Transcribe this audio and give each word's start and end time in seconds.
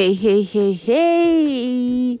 Hey, 0.00 0.14
hey, 0.14 0.44
hey, 0.44 0.80
hey. 0.86 2.20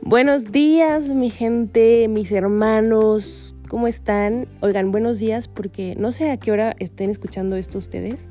Buenos 0.00 0.50
días, 0.50 1.10
mi 1.10 1.28
gente, 1.28 2.08
mis 2.08 2.32
hermanos. 2.32 3.54
¿Cómo 3.68 3.86
están? 3.86 4.48
Oigan, 4.62 4.92
buenos 4.92 5.18
días 5.18 5.46
porque 5.46 5.94
no 5.98 6.10
sé 6.10 6.30
a 6.30 6.38
qué 6.38 6.52
hora 6.52 6.74
estén 6.78 7.10
escuchando 7.10 7.56
esto 7.56 7.76
ustedes, 7.76 8.30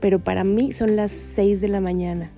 pero 0.00 0.18
para 0.18 0.42
mí 0.42 0.72
son 0.72 0.96
las 0.96 1.12
6 1.12 1.60
de 1.60 1.68
la 1.68 1.80
mañana. 1.80 2.32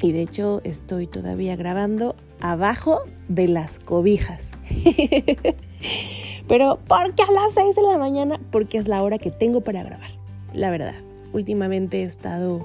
Y 0.00 0.12
de 0.12 0.22
hecho 0.22 0.60
estoy 0.62 1.08
todavía 1.08 1.56
grabando 1.56 2.14
abajo 2.40 3.00
de 3.26 3.48
las 3.48 3.80
cobijas. 3.80 4.52
pero 6.46 6.78
¿por 6.86 7.16
qué 7.16 7.24
a 7.24 7.32
las 7.32 7.54
6 7.54 7.74
de 7.74 7.82
la 7.82 7.98
mañana? 7.98 8.38
Porque 8.52 8.78
es 8.78 8.86
la 8.86 9.02
hora 9.02 9.18
que 9.18 9.32
tengo 9.32 9.62
para 9.62 9.82
grabar. 9.82 10.10
La 10.54 10.70
verdad, 10.70 10.94
últimamente 11.32 12.02
he 12.02 12.04
estado 12.04 12.64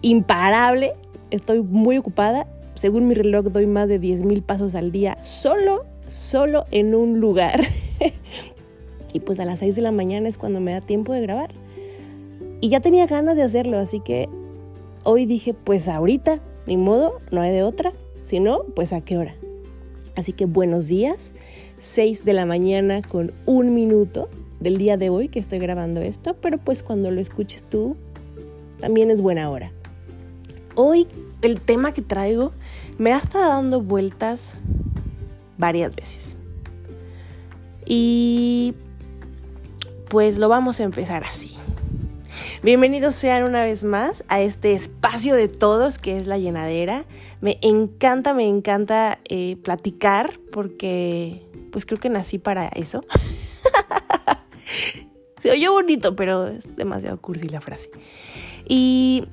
imparable, 0.00 0.92
estoy 1.30 1.62
muy 1.62 1.98
ocupada. 1.98 2.46
Según 2.74 3.08
mi 3.08 3.14
reloj 3.14 3.46
doy 3.46 3.66
más 3.66 3.88
de 3.88 3.98
10 3.98 4.24
mil 4.24 4.42
pasos 4.42 4.74
al 4.74 4.92
día 4.92 5.16
solo, 5.22 5.84
solo 6.08 6.64
en 6.70 6.94
un 6.94 7.20
lugar. 7.20 7.60
y 9.12 9.20
pues 9.20 9.40
a 9.40 9.44
las 9.44 9.60
6 9.60 9.76
de 9.76 9.82
la 9.82 9.92
mañana 9.92 10.28
es 10.28 10.38
cuando 10.38 10.60
me 10.60 10.72
da 10.72 10.80
tiempo 10.80 11.12
de 11.12 11.22
grabar. 11.22 11.50
Y 12.60 12.68
ya 12.68 12.80
tenía 12.80 13.06
ganas 13.06 13.36
de 13.36 13.42
hacerlo, 13.42 13.78
así 13.78 14.00
que 14.00 14.28
hoy 15.04 15.26
dije, 15.26 15.54
pues 15.54 15.88
ahorita, 15.88 16.40
ni 16.66 16.76
modo, 16.76 17.20
no 17.30 17.40
hay 17.40 17.52
de 17.52 17.62
otra. 17.62 17.92
Si 18.22 18.40
no, 18.40 18.64
pues 18.74 18.92
a 18.92 19.00
qué 19.02 19.18
hora. 19.18 19.36
Así 20.16 20.32
que 20.32 20.46
buenos 20.46 20.86
días, 20.86 21.34
6 21.78 22.24
de 22.24 22.32
la 22.32 22.46
mañana 22.46 23.02
con 23.02 23.32
un 23.44 23.74
minuto 23.74 24.28
del 24.60 24.78
día 24.78 24.96
de 24.96 25.10
hoy 25.10 25.28
que 25.28 25.38
estoy 25.38 25.58
grabando 25.58 26.00
esto, 26.00 26.34
pero 26.40 26.58
pues 26.58 26.82
cuando 26.82 27.10
lo 27.10 27.20
escuches 27.20 27.64
tú, 27.64 27.96
también 28.80 29.10
es 29.10 29.20
buena 29.20 29.50
hora. 29.50 29.72
Hoy 30.78 31.08
el 31.40 31.58
tema 31.62 31.92
que 31.92 32.02
traigo 32.02 32.52
me 32.98 33.14
ha 33.14 33.16
estado 33.16 33.48
dando 33.48 33.80
vueltas 33.80 34.56
varias 35.56 35.96
veces. 35.96 36.36
Y 37.86 38.74
pues 40.10 40.36
lo 40.36 40.50
vamos 40.50 40.78
a 40.80 40.84
empezar 40.84 41.24
así. 41.24 41.56
Bienvenidos 42.62 43.16
sean 43.16 43.44
una 43.44 43.64
vez 43.64 43.84
más 43.84 44.22
a 44.28 44.42
este 44.42 44.74
espacio 44.74 45.34
de 45.34 45.48
todos 45.48 45.98
que 45.98 46.18
es 46.18 46.26
la 46.26 46.36
llenadera. 46.36 47.06
Me 47.40 47.58
encanta, 47.62 48.34
me 48.34 48.46
encanta 48.46 49.18
eh, 49.30 49.56
platicar 49.56 50.38
porque 50.52 51.40
pues 51.72 51.86
creo 51.86 51.98
que 51.98 52.10
nací 52.10 52.38
para 52.38 52.68
eso. 52.68 53.02
Se 55.38 55.50
oyó 55.50 55.72
bonito, 55.72 56.14
pero 56.16 56.48
es 56.48 56.76
demasiado 56.76 57.18
cursi 57.18 57.48
la 57.48 57.62
frase. 57.62 57.90
Y 58.68 59.26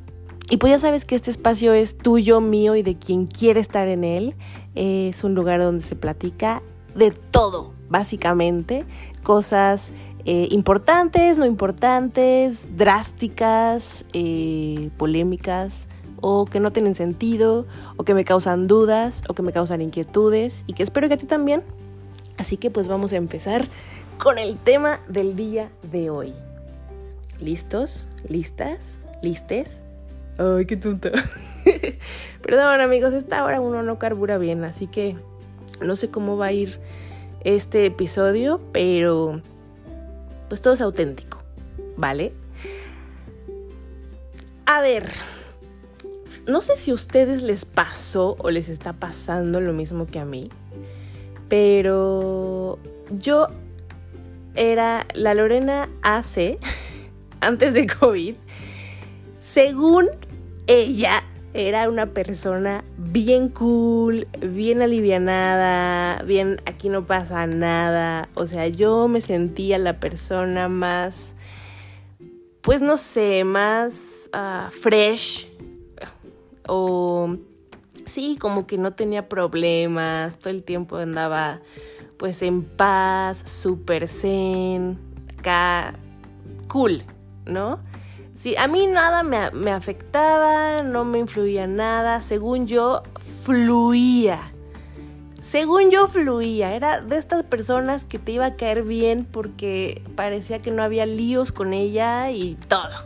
y 0.49 0.57
pues 0.57 0.71
ya 0.71 0.79
sabes 0.79 1.05
que 1.05 1.15
este 1.15 1.31
espacio 1.31 1.73
es 1.73 1.97
tuyo, 1.97 2.41
mío 2.41 2.75
y 2.75 2.83
de 2.83 2.97
quien 2.97 3.27
quiere 3.27 3.59
estar 3.59 3.87
en 3.87 4.03
él. 4.03 4.35
Es 4.75 5.23
un 5.23 5.35
lugar 5.35 5.61
donde 5.61 5.83
se 5.83 5.95
platica 5.95 6.61
de 6.95 7.11
todo, 7.11 7.73
básicamente. 7.89 8.85
Cosas 9.23 9.93
eh, 10.25 10.47
importantes, 10.51 11.37
no 11.37 11.45
importantes, 11.45 12.67
drásticas, 12.77 14.05
eh, 14.13 14.89
polémicas, 14.97 15.87
o 16.21 16.45
que 16.45 16.59
no 16.59 16.71
tienen 16.71 16.95
sentido, 16.95 17.65
o 17.97 18.03
que 18.03 18.13
me 18.13 18.23
causan 18.23 18.67
dudas, 18.67 19.23
o 19.27 19.33
que 19.33 19.41
me 19.41 19.51
causan 19.51 19.81
inquietudes, 19.81 20.63
y 20.67 20.73
que 20.73 20.83
espero 20.83 21.07
que 21.07 21.15
a 21.15 21.17
ti 21.17 21.25
también. 21.25 21.63
Así 22.37 22.57
que 22.57 22.71
pues 22.71 22.87
vamos 22.87 23.13
a 23.13 23.17
empezar 23.17 23.67
con 24.17 24.37
el 24.37 24.57
tema 24.57 24.99
del 25.07 25.35
día 25.35 25.71
de 25.91 26.09
hoy. 26.09 26.33
¿Listos? 27.39 28.07
¿Listas? 28.27 28.99
¿Listes? 29.21 29.82
Ay, 30.37 30.65
qué 30.65 30.77
tonta. 30.77 31.11
Perdón, 32.41 32.81
amigos, 32.81 33.13
esta 33.13 33.43
hora 33.43 33.61
uno 33.61 33.83
no 33.83 33.99
carbura 33.99 34.37
bien, 34.37 34.63
así 34.63 34.87
que 34.87 35.15
no 35.81 35.95
sé 35.95 36.09
cómo 36.09 36.37
va 36.37 36.47
a 36.47 36.51
ir 36.51 36.79
este 37.43 37.85
episodio, 37.85 38.59
pero 38.71 39.41
pues 40.49 40.61
todo 40.61 40.73
es 40.73 40.81
auténtico, 40.81 41.39
¿vale? 41.97 42.33
A 44.65 44.81
ver, 44.81 45.09
no 46.47 46.61
sé 46.61 46.77
si 46.77 46.91
a 46.91 46.93
ustedes 46.93 47.41
les 47.41 47.65
pasó 47.65 48.35
o 48.39 48.49
les 48.49 48.69
está 48.69 48.93
pasando 48.93 49.61
lo 49.61 49.73
mismo 49.73 50.07
que 50.07 50.19
a 50.19 50.25
mí, 50.25 50.49
pero 51.47 52.79
yo 53.11 53.49
era 54.55 55.05
la 55.13 55.33
Lorena 55.33 55.89
AC 56.01 56.57
antes 57.39 57.73
de 57.73 57.87
COVID 57.87 58.35
según 59.43 60.09
ella, 60.67 61.21
era 61.53 61.89
una 61.89 62.05
persona 62.05 62.85
bien 62.97 63.49
cool, 63.49 64.25
bien 64.39 64.81
alivianada, 64.81 66.23
bien 66.23 66.61
aquí 66.65 66.87
no 66.87 67.05
pasa 67.05 67.45
nada. 67.45 68.29
O 68.35 68.47
sea, 68.47 68.69
yo 68.69 69.09
me 69.09 69.19
sentía 69.19 69.79
la 69.79 69.99
persona 69.99 70.69
más, 70.69 71.35
pues 72.61 72.81
no 72.81 72.95
sé, 72.95 73.43
más 73.43 74.29
ah, 74.31 74.69
fresh. 74.71 75.49
O 76.65 77.35
sí, 78.05 78.37
como 78.39 78.65
que 78.65 78.77
no 78.77 78.93
tenía 78.93 79.27
problemas, 79.27 80.39
todo 80.39 80.51
el 80.51 80.63
tiempo 80.63 80.95
andaba 80.95 81.59
pues 82.15 82.41
en 82.43 82.63
paz, 82.63 83.43
súper 83.45 84.07
zen, 84.07 84.97
acá, 85.37 85.95
cool, 86.69 87.03
¿no? 87.45 87.81
Sí, 88.35 88.55
a 88.57 88.67
mí 88.67 88.87
nada 88.87 89.21
me, 89.21 89.71
afectaba, 89.71 90.81
no 90.81 91.05
me 91.05 91.19
influía 91.19 91.67
nada, 91.67 92.21
según 92.21 92.65
yo, 92.65 93.03
fluía. 93.43 94.39
Según 95.39 95.91
yo 95.91 96.07
fluía, 96.07 96.73
era 96.73 97.01
de 97.01 97.17
estas 97.17 97.43
personas 97.43 98.05
que 98.05 98.17
te 98.17 98.31
iba 98.31 98.45
a 98.45 98.55
caer 98.55 98.83
bien 98.83 99.25
porque 99.25 100.01
parecía 100.15 100.57
que 100.57 100.71
no 100.71 100.81
había 100.81 101.05
líos 101.05 101.51
con 101.51 101.73
ella 101.73 102.31
y 102.31 102.55
todo. 102.67 103.05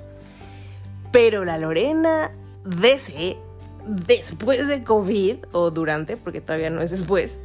Pero 1.12 1.44
la 1.44 1.58
Lorena, 1.58 2.32
desde, 2.64 3.38
después 3.86 4.68
de 4.68 4.84
COVID, 4.84 5.38
o 5.52 5.72
durante, 5.72 6.16
porque 6.16 6.40
todavía 6.40 6.70
no 6.70 6.82
es 6.82 6.92
después, 6.92 7.42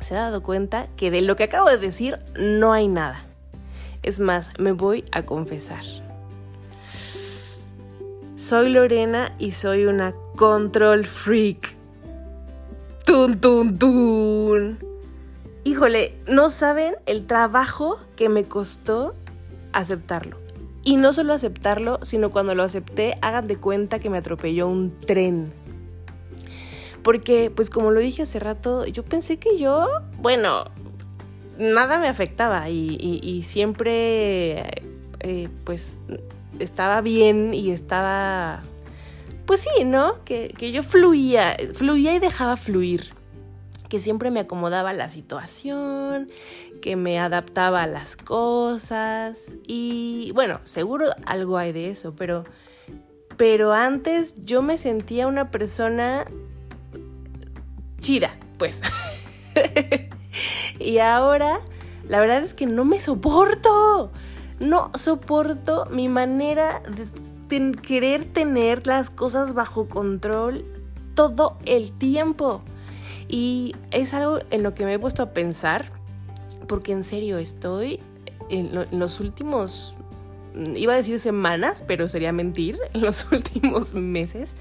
se 0.00 0.16
ha 0.16 0.20
dado 0.20 0.42
cuenta 0.42 0.88
que 0.96 1.10
de 1.10 1.20
lo 1.20 1.36
que 1.36 1.44
acabo 1.44 1.68
de 1.68 1.78
decir 1.78 2.18
no 2.38 2.72
hay 2.72 2.88
nada. 2.88 3.20
Es 4.02 4.18
más, 4.18 4.50
me 4.58 4.72
voy 4.72 5.04
a 5.12 5.26
confesar. 5.26 5.84
Soy 8.34 8.70
Lorena 8.70 9.34
y 9.38 9.50
soy 9.50 9.84
una 9.84 10.14
control 10.36 11.04
freak. 11.04 11.76
Tun, 13.04 13.38
tun, 13.40 13.78
tun. 13.78 14.78
Híjole, 15.64 16.16
no 16.28 16.48
saben 16.48 16.94
el 17.06 17.26
trabajo 17.26 17.98
que 18.16 18.28
me 18.28 18.44
costó 18.44 19.14
aceptarlo. 19.72 20.38
Y 20.82 20.96
no 20.96 21.12
solo 21.12 21.34
aceptarlo, 21.34 22.00
sino 22.02 22.30
cuando 22.30 22.54
lo 22.54 22.62
acepté, 22.62 23.16
hagan 23.20 23.46
de 23.46 23.56
cuenta 23.56 23.98
que 24.00 24.10
me 24.10 24.18
atropelló 24.18 24.66
un 24.66 24.98
tren. 24.98 25.52
Porque, 27.02 27.52
pues 27.54 27.68
como 27.68 27.90
lo 27.90 28.00
dije 28.00 28.22
hace 28.22 28.38
rato, 28.38 28.86
yo 28.86 29.04
pensé 29.04 29.38
que 29.38 29.58
yo, 29.58 29.88
bueno, 30.18 30.64
nada 31.58 31.98
me 31.98 32.08
afectaba 32.08 32.70
y, 32.70 33.42
siempre, 33.44 34.64
eh, 35.20 35.48
pues, 35.64 36.00
estaba 36.58 37.00
bien 37.00 37.54
y 37.54 37.70
estaba, 37.70 38.62
pues 39.46 39.60
sí, 39.60 39.84
¿no? 39.84 40.24
Que, 40.24 40.52
yo 40.72 40.82
fluía, 40.82 41.56
fluía 41.74 42.14
y 42.14 42.18
dejaba 42.18 42.56
fluir, 42.56 43.14
que 43.88 44.00
siempre 44.00 44.30
me 44.30 44.40
acomodaba 44.40 44.92
la 44.92 45.08
situación, 45.08 46.30
que 46.80 46.96
me 46.96 47.18
adaptaba 47.18 47.82
a 47.82 47.86
las 47.86 48.16
cosas 48.16 49.54
y 49.66 50.32
bueno, 50.34 50.60
seguro 50.64 51.06
algo 51.26 51.58
hay 51.58 51.72
de 51.72 51.90
eso, 51.90 52.14
pero, 52.16 52.44
pero 53.36 53.72
antes 53.72 54.34
yo 54.44 54.62
me 54.62 54.78
sentía 54.78 55.26
una 55.26 55.50
persona 55.50 56.24
chida, 58.02 58.36
pues. 58.58 58.82
y 60.78 60.98
ahora, 60.98 61.60
la 62.08 62.20
verdad 62.20 62.42
es 62.42 62.52
que 62.52 62.66
no 62.66 62.84
me 62.84 63.00
soporto. 63.00 64.12
No 64.62 64.92
soporto 64.94 65.86
mi 65.90 66.08
manera 66.08 66.82
de 67.48 67.72
querer 67.72 68.24
tener 68.24 68.86
las 68.86 69.10
cosas 69.10 69.54
bajo 69.54 69.88
control 69.88 70.64
todo 71.14 71.58
el 71.66 71.90
tiempo. 71.90 72.62
Y 73.28 73.74
es 73.90 74.14
algo 74.14 74.38
en 74.50 74.62
lo 74.62 74.72
que 74.72 74.84
me 74.84 74.94
he 74.94 74.98
puesto 75.00 75.22
a 75.24 75.30
pensar, 75.30 75.86
porque 76.68 76.92
en 76.92 77.02
serio 77.02 77.38
estoy 77.38 77.98
en, 78.50 78.86
los 78.92 79.18
últimos, 79.18 79.96
iba 80.76 80.92
a 80.92 80.96
decir 80.96 81.18
semanas, 81.18 81.84
pero 81.86 82.08
sería 82.08 82.32
mentir, 82.32 82.78
en 82.94 83.00
los 83.02 83.30
últimos 83.32 83.94
meses, 83.94 84.54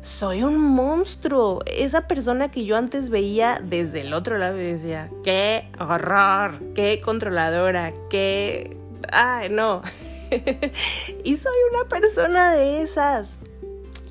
soy 0.00 0.44
un 0.44 0.58
monstruo. 0.58 1.60
Esa 1.66 2.08
persona 2.08 2.50
que 2.50 2.64
yo 2.64 2.76
antes 2.78 3.10
veía 3.10 3.60
desde 3.62 4.00
el 4.00 4.14
otro 4.14 4.38
lado 4.38 4.58
y 4.58 4.64
decía, 4.64 5.10
qué 5.22 5.68
horror, 5.78 6.58
qué 6.74 7.02
controladora, 7.04 7.92
qué 8.08 8.80
ay, 9.12 9.48
no. 9.50 9.82
y 11.24 11.36
soy 11.36 11.56
una 11.72 11.88
persona 11.88 12.54
de 12.54 12.82
esas. 12.82 13.38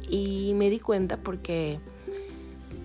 Y 0.09 0.53
me 0.55 0.69
di 0.69 0.79
cuenta 0.79 1.17
porque, 1.17 1.79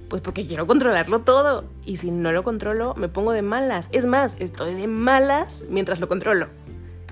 pues 0.08 0.22
porque 0.22 0.46
quiero 0.46 0.66
controlarlo 0.66 1.20
todo. 1.20 1.64
Y 1.84 1.96
si 1.96 2.10
no 2.10 2.32
lo 2.32 2.42
controlo, 2.42 2.94
me 2.96 3.08
pongo 3.08 3.32
de 3.32 3.42
malas. 3.42 3.88
Es 3.92 4.06
más, 4.06 4.36
estoy 4.38 4.74
de 4.74 4.86
malas 4.86 5.66
mientras 5.68 6.00
lo 6.00 6.08
controlo. 6.08 6.48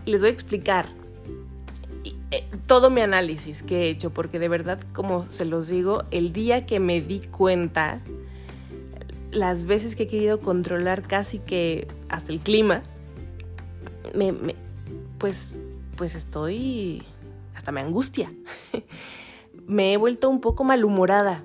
Y 0.04 0.10
les 0.10 0.20
voy 0.20 0.30
a 0.30 0.32
explicar 0.32 0.86
eh, 2.32 2.44
todo 2.66 2.88
mi 2.88 3.02
análisis 3.02 3.62
que 3.62 3.82
he 3.82 3.90
hecho, 3.90 4.10
porque 4.10 4.38
de 4.38 4.48
verdad, 4.48 4.80
como 4.94 5.30
se 5.30 5.44
los 5.44 5.68
digo, 5.68 6.04
el 6.10 6.32
día 6.32 6.64
que 6.64 6.80
me 6.80 7.02
di 7.02 7.20
cuenta, 7.20 8.00
las 9.30 9.66
veces 9.66 9.96
que 9.96 10.04
he 10.04 10.06
querido 10.08 10.40
controlar 10.40 11.02
casi 11.02 11.40
que 11.40 11.88
hasta 12.08 12.32
el 12.32 12.40
clima, 12.40 12.84
me, 14.14 14.34
pues, 15.22 15.52
pues 15.96 16.16
estoy, 16.16 17.04
hasta 17.54 17.70
me 17.70 17.80
angustia. 17.80 18.32
me 19.68 19.92
he 19.92 19.96
vuelto 19.96 20.28
un 20.28 20.40
poco 20.40 20.64
malhumorada. 20.64 21.44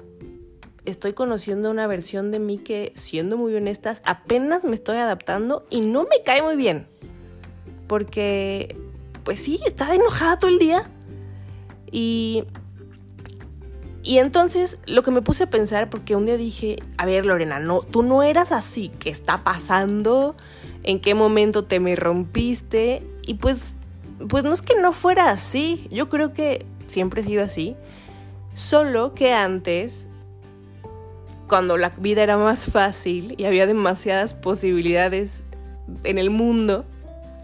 Estoy 0.83 1.13
conociendo 1.13 1.69
una 1.69 1.85
versión 1.85 2.31
de 2.31 2.39
mí 2.39 2.57
que, 2.57 2.91
siendo 2.95 3.38
muy 3.38 3.53
honestas, 3.53 4.01
apenas 4.03 4.63
me 4.63 4.74
estoy 4.74 4.97
adaptando 4.97 5.68
y 5.69 5.81
no 5.81 6.06
me 6.06 6.24
cae 6.25 6.41
muy 6.41 6.56
bien. 6.56 6.88
Porque 7.85 8.75
pues 9.24 9.41
sí, 9.41 9.59
estaba 9.68 9.94
enojada 9.94 10.39
todo 10.39 10.50
el 10.50 10.57
día. 10.57 10.89
Y, 11.91 12.45
y 14.01 14.18
entonces 14.18 14.81
lo 14.88 15.03
que 15.03 15.12
me 15.12 15.21
puse 15.21 15.44
a 15.44 15.50
pensar, 15.51 15.91
porque 15.91 16.15
un 16.15 16.25
día 16.25 16.35
dije, 16.38 16.77
a 16.97 17.06
ver 17.06 17.27
Lorena, 17.27 17.59
no, 17.59 17.81
tú 17.81 18.01
no 18.01 18.24
eras 18.24 18.51
así, 18.51 18.89
¿qué 18.97 19.12
está 19.12 19.44
pasando? 19.44 20.35
¿En 20.88 21.01
qué 21.01 21.16
momento 21.16 21.66
te 21.66 21.81
me 21.81 21.98
rompiste? 21.98 23.04
Y 23.24 23.34
pues, 23.34 23.72
pues 24.30 24.45
no 24.45 24.54
es 24.54 24.62
que 24.62 24.80
no 24.81 24.94
fuera 24.94 25.30
así, 25.30 25.86
yo 25.92 26.07
creo 26.07 26.31
que 26.34 26.66
siempre 26.86 27.19
he 27.19 27.25
sido 27.25 27.44
así, 27.44 27.75
solo 28.54 29.13
que 29.13 29.34
antes, 29.34 30.07
cuando 31.50 31.75
la 31.75 31.89
vida 31.89 32.24
era 32.24 32.38
más 32.38 32.68
fácil 32.68 33.36
y 33.38 33.44
había 33.44 33.68
demasiadas 33.68 34.34
posibilidades 34.34 35.44
en 36.06 36.18
el 36.18 36.30
mundo 36.30 36.86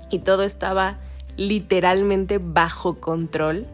y 0.10 0.20
todo 0.20 0.44
estaba 0.44 1.00
literalmente 1.36 2.40
bajo 2.42 3.02
control, 3.02 3.68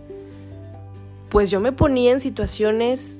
pues 1.29 1.51
yo 1.51 1.59
me 1.59 1.73
ponía 1.73 2.11
en 2.11 2.19
situaciones 2.19 3.18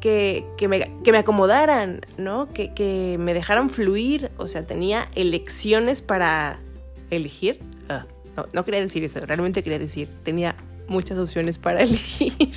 que, 0.00 0.44
me, 0.68 1.18
acomodaran, 1.18 2.00
¿no? 2.16 2.48
Que, 2.52 3.16
me 3.18 3.34
dejaran 3.34 3.70
fluir, 3.70 4.30
o 4.36 4.48
sea, 4.48 4.66
tenía 4.66 5.08
elecciones 5.14 6.02
para 6.02 6.58
elegir. 7.10 7.60
Ah, 7.88 8.04
no, 8.36 8.46
no 8.52 8.64
quería 8.64 8.80
decir 8.80 9.04
eso, 9.04 9.20
realmente 9.20 9.62
quería 9.62 9.78
decir, 9.78 10.08
tenía 10.22 10.56
muchas 10.88 11.18
opciones 11.18 11.58
para 11.58 11.80
elegir. 11.82 12.52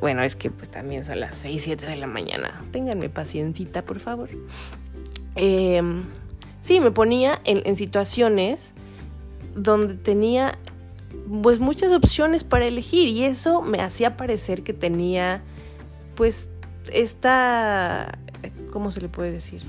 Bueno, 0.00 0.22
es 0.22 0.36
que 0.36 0.50
pues 0.50 0.68
también 0.70 1.04
son 1.04 1.20
las 1.20 1.36
6, 1.38 1.62
7 1.62 1.86
de 1.86 1.96
la 1.96 2.06
mañana. 2.06 2.64
Ténganme 2.72 3.08
paciencita, 3.08 3.84
por 3.84 4.00
favor. 4.00 4.28
Em, 5.36 6.04
sí, 6.60 6.80
me 6.80 6.90
ponía 6.90 7.40
en, 7.44 7.62
en 7.64 7.76
situaciones 7.76 8.74
donde 9.54 9.94
tenía 9.94 10.58
pues 11.42 11.58
muchas 11.58 11.92
opciones 11.92 12.44
para 12.44 12.66
elegir 12.66 13.08
y 13.08 13.24
eso 13.24 13.62
me 13.62 13.80
hacía 13.80 14.16
parecer 14.16 14.62
que 14.62 14.72
tenía 14.72 15.42
pues 16.18 16.50
esta 16.92 18.18
¿cómo 18.72 18.90
se 18.90 19.00
le 19.00 19.08
puede 19.08 19.30
decir? 19.30 19.62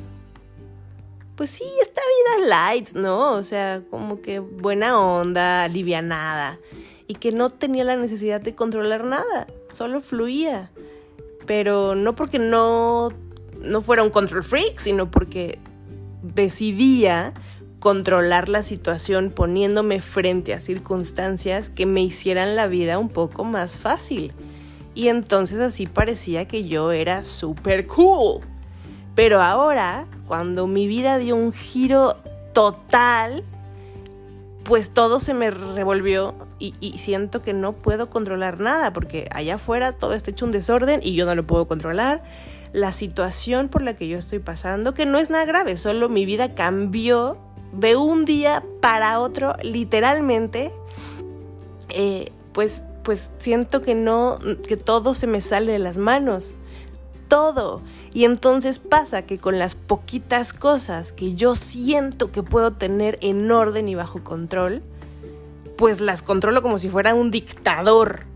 Pues 1.35 1.51
sí, 1.51 1.63
esta 1.79 2.01
vida 2.01 2.47
light, 2.47 2.89
¿no? 2.93 3.33
O 3.33 3.43
sea, 3.43 3.83
como 3.91 4.19
que 4.21 4.39
buena 4.39 4.99
onda, 4.99 5.63
alivianada 5.63 6.59
y 7.05 7.13
que 7.15 7.31
no 7.31 7.51
tenía 7.51 7.83
la 7.83 7.95
necesidad 7.95 8.41
de 8.41 8.55
controlar 8.55 9.05
nada, 9.05 9.45
solo 9.73 10.01
fluía. 10.01 10.71
Pero 11.45 11.93
no 11.93 12.15
porque 12.15 12.39
no 12.39 13.13
no 13.61 13.81
fuera 13.81 14.01
un 14.01 14.09
control 14.09 14.43
freak, 14.43 14.79
sino 14.79 15.11
porque 15.11 15.59
decidía 16.23 17.35
controlar 17.79 18.49
la 18.49 18.63
situación 18.63 19.29
poniéndome 19.29 20.01
frente 20.01 20.55
a 20.55 20.59
circunstancias 20.59 21.69
que 21.69 21.85
me 21.85 22.01
hicieran 22.01 22.55
la 22.55 22.65
vida 22.65 22.97
un 22.97 23.09
poco 23.09 23.43
más 23.43 23.77
fácil. 23.77 24.33
Y 24.99 25.07
entonces 25.07 25.61
así 25.61 25.87
parecía 25.87 26.45
que 26.45 26.65
yo 26.65 26.91
era 26.91 27.23
súper 27.23 27.87
cool. 27.87 28.41
Pero 29.15 29.41
ahora, 29.41 30.07
cuando 30.27 30.67
mi 30.67 30.87
vida 30.87 31.17
dio 31.17 31.37
un 31.37 31.53
giro 31.53 32.17
total, 32.51 33.45
pues 34.65 34.89
todo 34.89 35.21
se 35.21 35.33
me 35.33 35.51
revolvió 35.51 36.35
y, 36.59 36.73
siento 36.97 37.41
que 37.41 37.53
no 37.53 37.77
puedo 37.77 38.09
controlar 38.09 38.59
nada 38.59 38.91
porque 38.91 39.29
allá 39.31 39.55
afuera 39.55 39.93
todo 39.93 40.11
está 40.11 40.31
hecho 40.31 40.43
un 40.43 40.51
desorden 40.51 40.99
y 41.01 41.13
yo 41.13 41.25
no 41.25 41.33
lo 41.33 41.47
puedo 41.47 41.65
controlar. 41.65 42.21
La 42.73 42.91
situación 42.91 43.69
por 43.69 43.81
la 43.81 43.93
que 43.93 44.09
yo 44.09 44.17
estoy 44.17 44.39
pasando, 44.39 44.93
que 44.93 45.05
no 45.05 45.17
es 45.17 45.29
nada 45.29 45.45
grave, 45.45 45.77
solo 45.77 46.09
mi 46.09 46.25
vida 46.25 46.55
cambió 46.55 47.37
de 47.71 47.95
un 47.95 48.25
día 48.25 48.65
para 48.81 49.21
otro, 49.21 49.55
literalmente, 49.63 50.73
eh, 51.87 52.33
pues, 52.51 52.83
pues 53.09 53.31
siento 53.39 53.81
que 53.81 53.95
no, 53.95 54.37
que 54.67 54.77
todo 54.77 55.15
se 55.15 55.25
me 55.25 55.41
sale 55.41 55.71
de 55.71 55.79
las 55.79 55.97
manos. 55.97 56.53
Todo. 57.27 57.81
Y 58.13 58.23
entonces 58.23 58.77
pasa 58.77 59.23
que 59.23 59.39
con 59.39 59.57
las 59.57 59.73
poquitas 59.73 60.53
cosas 60.53 61.11
que 61.11 61.33
yo 61.33 61.55
siento 61.55 62.31
que 62.31 62.43
puedo 62.43 62.73
tener 62.73 63.17
en 63.21 63.49
orden 63.49 63.89
y 63.89 63.95
bajo 63.95 64.23
control, 64.23 64.83
pues 65.75 66.01
las 66.01 66.21
controlo 66.21 66.61
como 66.61 66.77
si 66.77 66.87
fuera 66.91 67.15
un 67.15 67.31
dictador. 67.31 68.27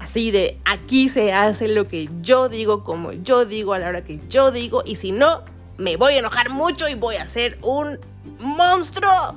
Así 0.00 0.32
de 0.32 0.58
aquí 0.64 1.08
se 1.08 1.32
hace 1.32 1.68
lo 1.68 1.86
que 1.86 2.08
yo 2.20 2.48
digo, 2.48 2.82
como 2.82 3.12
yo 3.12 3.44
digo, 3.44 3.72
a 3.72 3.78
la 3.78 3.88
hora 3.88 4.02
que 4.02 4.18
yo 4.28 4.50
digo, 4.50 4.82
y 4.84 4.96
si 4.96 5.12
no, 5.12 5.44
me 5.76 5.96
voy 5.96 6.14
a 6.14 6.18
enojar 6.18 6.50
mucho 6.50 6.88
y 6.88 6.96
voy 6.96 7.14
a 7.14 7.22
hacer 7.22 7.56
un 7.62 8.00
monstruo. 8.40 9.36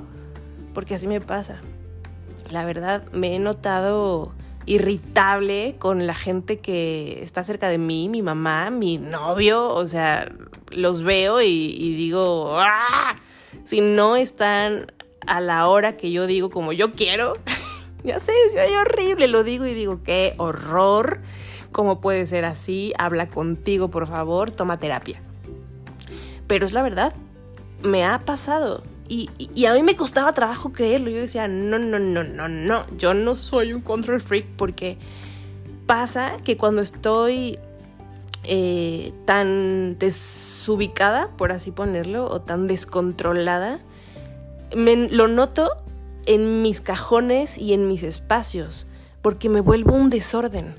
Porque 0.74 0.96
así 0.96 1.06
me 1.06 1.22
pasa. 1.22 1.62
La 2.50 2.66
verdad, 2.66 3.04
me 3.12 3.36
he 3.36 3.38
notado 3.38 4.34
irritable 4.66 5.76
con 5.80 6.08
la 6.08 6.14
gente 6.14 6.60
que 6.60 7.22
está 7.24 7.44
cerca 7.44 7.70
de 7.70 7.78
mí, 7.78 8.10
mi 8.10 8.22
mamá, 8.22 8.70
mi 8.70 8.98
novio, 8.98 9.70
o 9.70 9.88
sea, 9.88 10.32
los 10.72 11.02
veo 11.02 11.42
y, 11.42 11.96
digo, 11.96 12.58
¡ah! 12.60 13.16
si 13.64 13.82
no 13.82 14.16
están 14.16 14.92
a 15.28 15.42
la 15.42 15.68
hora 15.68 15.98
que 15.98 16.12
yo 16.12 16.28
digo 16.28 16.50
como 16.50 16.74
yo 16.74 16.92
quiero, 16.92 17.34
ya 18.04 18.20
sé, 18.20 18.34
es 18.48 18.56
horrible, 18.78 19.28
lo 19.28 19.44
digo 19.44 19.66
y 19.66 19.74
digo, 19.74 20.02
qué 20.04 20.36
horror, 20.38 21.20
¿cómo 21.72 22.02
puede 22.02 22.26
ser 22.28 22.46
así? 22.46 22.94
Habla 22.98 23.28
contigo, 23.28 23.90
por 23.90 24.08
favor, 24.08 24.52
toma 24.52 24.78
terapia. 24.78 25.22
Pero 26.48 26.66
es 26.66 26.74
la 26.74 26.82
verdad, 26.82 27.14
me 27.82 28.06
ha 28.06 28.20
pasado. 28.20 28.84
Y, 29.14 29.66
a 29.66 29.74
mí 29.74 29.84
me 29.84 29.98
costaba 29.98 30.32
trabajo 30.32 30.72
creerlo. 30.72 31.10
Yo 31.10 31.20
decía, 31.20 31.50
no, 31.50 31.78
no, 31.78 32.00
no, 32.00 32.24
no, 32.24 32.48
no, 32.48 32.98
yo 32.98 33.14
no 33.14 33.36
soy 33.36 33.74
un 33.74 33.82
control 33.82 34.22
freak 34.22 34.46
porque 34.56 34.98
pasa 35.86 36.38
que 36.46 36.56
cuando 36.56 36.82
estoy 36.82 37.60
eh, 38.46 39.12
tan 39.26 40.00
desubicada, 40.00 41.28
por 41.36 41.52
así 41.52 41.72
ponerlo, 41.72 42.26
o 42.32 42.40
tan 42.40 42.68
descontrolada, 42.68 43.82
me, 44.74 45.10
lo 45.10 45.28
noto 45.28 45.68
en 46.26 46.62
mis 46.62 46.80
cajones 46.80 47.58
y 47.58 47.74
en 47.74 47.90
mis 47.90 48.04
espacios, 48.04 48.88
porque 49.22 49.50
me 49.50 49.60
vuelvo 49.60 49.94
un 49.94 50.10
desorden. 50.10 50.74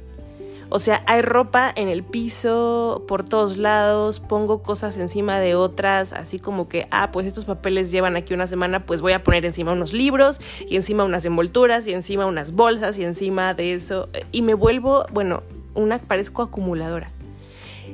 O 0.75 0.79
sea, 0.79 1.03
hay 1.05 1.21
ropa 1.21 1.71
en 1.77 1.89
el 1.89 2.03
piso, 2.03 3.05
por 3.07 3.29
todos 3.29 3.59
lados, 3.59 4.21
pongo 4.21 4.63
cosas 4.63 4.97
encima 4.97 5.39
de 5.39 5.55
otras, 5.55 6.15
así 6.15 6.39
como 6.39 6.67
que, 6.67 6.87
ah, 6.91 7.11
pues 7.13 7.27
estos 7.27 7.45
papeles 7.45 7.91
llevan 7.91 8.17
aquí 8.17 8.33
una 8.33 8.47
semana, 8.47 8.87
pues 8.87 9.03
voy 9.03 9.13
a 9.13 9.23
poner 9.23 9.45
encima 9.45 9.73
unos 9.73 9.93
libros 9.93 10.39
y 10.67 10.77
encima 10.77 11.05
unas 11.05 11.27
envolturas 11.27 11.87
y 11.89 11.93
encima 11.93 12.25
unas 12.25 12.53
bolsas 12.53 12.99
y 12.99 13.05
encima 13.05 13.53
de 13.53 13.75
eso. 13.75 14.09
Y 14.33 14.41
me 14.41 14.55
vuelvo, 14.55 15.05
bueno, 15.13 15.43
una, 15.75 15.99
parezco 15.99 16.41
acumuladora. 16.41 17.11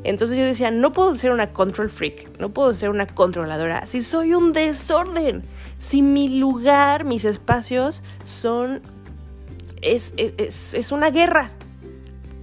Entonces 0.05 0.39
yo 0.39 0.45
decía, 0.45 0.71
no 0.71 0.93
puedo 0.93 1.17
ser 1.17 1.33
una 1.33 1.53
control 1.53 1.91
freak, 1.91 2.39
no 2.39 2.51
puedo 2.51 2.73
ser 2.75 2.91
una 2.91 3.09
controladora, 3.09 3.89
si 3.89 4.03
soy 4.03 4.35
un 4.35 4.53
desorden, 4.53 5.43
si 5.81 6.01
mi 6.01 6.29
lugar, 6.29 7.03
mis 7.03 7.25
espacios 7.25 8.05
son, 8.23 8.83
es, 9.83 10.15
es, 10.17 10.75
es 10.75 10.93
una 10.93 11.11
guerra, 11.11 11.51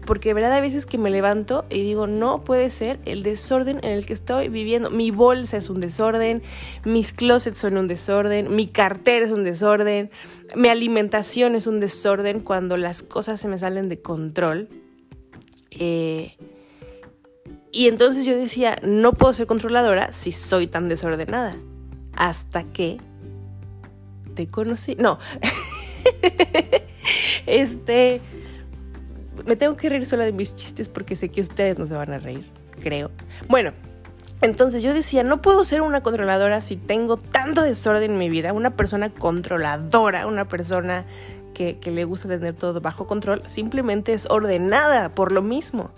porque 0.06 0.30
de 0.30 0.34
verdad 0.36 0.54
hay 0.54 0.62
veces 0.62 0.86
que 0.86 0.98
me 0.98 1.10
levanto 1.10 1.66
y 1.70 1.82
digo, 1.82 2.08
no 2.08 2.42
puede 2.42 2.70
ser 2.70 3.00
el 3.06 3.24
desorden 3.24 3.80
en 3.84 3.92
el 3.92 4.06
que 4.06 4.14
estoy 4.14 4.50
viviendo. 4.50 4.90
Mi 4.90 5.12
bolsa 5.12 5.58
es 5.58 5.70
un 5.70 5.80
desorden, 5.80 6.44
mis 6.84 7.14
closets 7.14 7.60
son 7.60 7.78
un 7.78 7.88
desorden, 7.88 8.56
mi 8.56 8.68
cartera 8.68 9.26
es 9.26 9.32
un 9.32 9.44
desorden, 9.44 10.12
mi 10.56 10.70
alimentación 10.70 11.56
es 11.56 11.68
un 11.68 11.80
desorden 11.80 12.40
cuando 12.40 12.78
las 12.78 13.04
cosas 13.04 13.42
se 13.42 13.48
me 13.48 13.58
salen 13.58 13.90
de 13.90 14.02
control. 14.02 14.70
Eh, 15.72 16.38
y 17.72 17.88
entonces 17.88 18.26
yo 18.26 18.38
decía, 18.38 18.78
no 18.84 19.14
puedo 19.14 19.34
ser 19.34 19.48
controladora 19.48 20.14
si 20.14 20.32
soy 20.32 20.68
tan 20.68 20.88
desordenada. 20.88 21.56
Hasta 22.16 22.64
que 22.64 22.98
te 24.36 24.48
conocí. 24.48 24.96
No. 24.96 25.20
este 27.46 28.22
me 29.46 29.56
tengo 29.56 29.76
que 29.76 29.90
reír 29.90 30.06
sola 30.06 30.26
de 30.26 30.34
mis 30.34 30.56
chistes 30.56 30.90
porque 30.90 31.16
sé 31.16 31.30
que 31.30 31.42
ustedes 31.42 31.78
no 31.78 31.86
se 31.86 31.96
van 31.96 32.12
a 32.12 32.20
reír, 32.20 32.50
creo. 32.82 33.12
Bueno, 33.48 33.72
entonces 34.42 34.84
yo 34.84 34.94
decía, 34.94 35.24
no 35.24 35.42
puedo 35.42 35.64
ser 35.66 35.82
una 35.82 36.02
controladora 36.02 36.62
si 36.62 36.76
tengo 36.76 37.18
tanto 37.18 37.62
desorden 37.62 38.12
en 38.12 38.18
mi 38.18 38.30
vida, 38.30 38.54
una 38.54 38.76
persona 38.76 39.10
controladora, 39.10 40.28
una 40.28 40.48
persona 40.48 41.06
que, 41.54 41.80
le 41.84 42.04
gusta 42.04 42.28
tener 42.28 42.54
todo 42.54 42.82
bajo 42.82 43.08
control, 43.08 43.42
simplemente 43.46 44.14
es 44.14 44.28
ordenada 44.30 45.10
por 45.10 45.32
lo 45.32 45.42
mismo. 45.42 45.92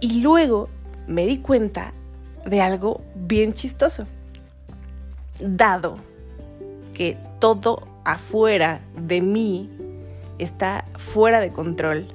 Y 0.00 0.20
luego 0.20 0.68
me 1.06 1.26
di 1.26 1.38
cuenta 1.38 1.92
de 2.44 2.60
algo 2.60 3.02
bien 3.14 3.54
chistoso. 3.54 4.06
Dado 5.40 5.96
que 6.92 7.16
todo 7.40 7.86
afuera 8.04 8.80
de 8.96 9.20
mí 9.20 9.70
está 10.38 10.84
fuera 10.96 11.40
de 11.40 11.50
control 11.50 12.08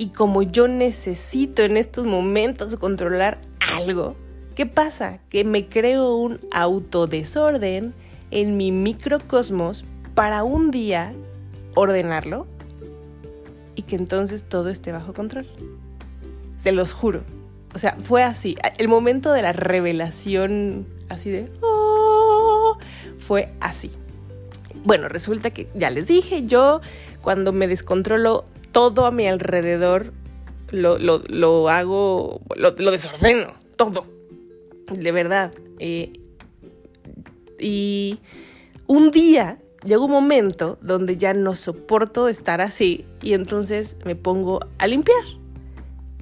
y 0.00 0.08
como 0.08 0.40
yo 0.40 0.66
necesito 0.66 1.60
en 1.60 1.76
estos 1.76 2.06
momentos 2.06 2.74
controlar 2.76 3.38
algo, 3.76 4.16
¿qué 4.54 4.64
pasa? 4.64 5.20
Que 5.28 5.44
me 5.44 5.68
creo 5.68 6.16
un 6.16 6.40
autodesorden 6.52 7.92
en 8.30 8.56
mi 8.56 8.72
microcosmos 8.72 9.84
para 10.14 10.42
un 10.42 10.70
día 10.70 11.12
ordenarlo 11.74 12.46
y 13.74 13.82
que 13.82 13.96
entonces 13.96 14.42
todo 14.42 14.70
esté 14.70 14.90
bajo 14.90 15.12
control. 15.12 15.46
Se 16.56 16.72
los 16.72 16.94
juro. 16.94 17.22
O 17.74 17.78
sea, 17.78 17.94
fue 18.02 18.22
así. 18.22 18.56
El 18.78 18.88
momento 18.88 19.34
de 19.34 19.42
la 19.42 19.52
revelación, 19.52 20.86
así 21.10 21.28
de... 21.28 21.52
Oh", 21.60 22.78
fue 23.18 23.52
así. 23.60 23.90
Bueno, 24.82 25.10
resulta 25.10 25.50
que 25.50 25.68
ya 25.74 25.90
les 25.90 26.06
dije, 26.06 26.40
yo 26.40 26.80
cuando 27.20 27.52
me 27.52 27.68
descontrolo 27.68 28.46
todo 28.72 29.06
a 29.06 29.10
mi 29.10 29.26
alrededor, 29.26 30.12
lo, 30.70 31.68
hago, 31.68 32.40
lo, 32.56 32.72
desordeno, 32.72 33.54
todo. 33.76 34.06
De 34.92 35.12
verdad. 35.12 35.52
Eh, 35.78 36.20
y 37.58 38.18
un 38.86 39.10
día 39.10 39.58
llega 39.84 40.04
un 40.04 40.10
momento 40.10 40.78
donde 40.80 41.16
ya 41.16 41.34
no 41.34 41.54
soporto 41.54 42.28
estar 42.28 42.60
así 42.60 43.04
y 43.22 43.34
entonces 43.34 43.96
me 44.04 44.16
pongo 44.16 44.60
a 44.78 44.86
limpiar 44.86 45.24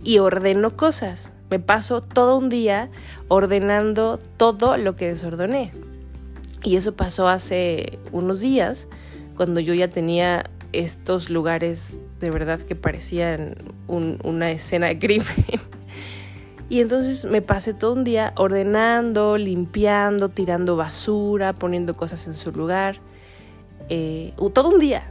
y 0.05 0.19
ordeno 0.19 0.77
cosas. 0.77 1.31
Me 1.51 1.59
paso 1.59 2.03
todo 2.03 2.37
un 2.37 2.51
día 2.51 2.91
ordenando 3.29 4.19
todo 4.37 4.77
lo 4.77 4.97
que 4.97 5.09
desordené. 5.09 5.73
Y 6.63 6.77
eso 6.77 6.95
pasó 6.95 7.29
hace 7.29 7.99
unos 8.13 8.41
días, 8.41 8.89
cuando 9.37 9.61
yo 9.61 9.73
ya 9.73 9.89
tenía 9.89 10.51
estos 10.73 11.31
lugares 11.31 12.01
de 12.21 12.31
verdad 12.31 12.61
que 12.61 12.75
parecían 12.75 13.55
una 13.87 14.51
escena 14.51 14.87
de 14.87 14.99
crimen. 14.99 15.27
Y 16.71 16.83
entonces 16.83 17.25
me 17.25 17.41
pasé 17.41 17.73
todo 17.73 17.95
un 17.95 18.05
día 18.05 18.35
ordenando, 18.37 19.39
limpiando, 19.39 20.29
tirando 20.29 20.77
basura, 20.77 21.55
poniendo 21.55 21.97
cosas 21.97 22.27
en 22.27 22.35
su 22.35 22.53
lugar. 22.53 23.01
Eh, 23.89 24.35
todo 24.53 24.69
un 24.69 24.79
día, 24.79 25.09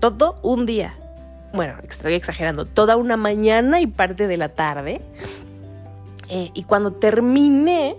todo 0.00 0.34
un 0.42 0.66
día. 0.66 0.98
Bueno, 1.54 1.74
estoy 1.88 2.14
exagerando, 2.14 2.64
toda 2.64 2.96
una 2.96 3.16
mañana 3.16 3.80
y 3.80 3.86
parte 3.86 4.26
de 4.26 4.36
la 4.36 4.48
tarde. 4.48 5.00
Eh, 6.28 6.50
y 6.54 6.64
cuando 6.64 6.92
terminé, 6.92 7.94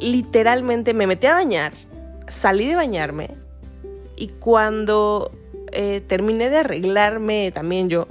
literalmente 0.00 0.94
me 0.94 1.08
metí 1.08 1.26
a 1.26 1.34
bañar, 1.34 1.72
salí 2.28 2.66
de 2.68 2.76
bañarme 2.76 3.30
y 4.16 4.28
cuando 4.28 5.32
eh, 5.72 6.00
terminé 6.06 6.50
de 6.50 6.58
arreglarme 6.58 7.50
también 7.52 7.88
yo, 7.88 8.06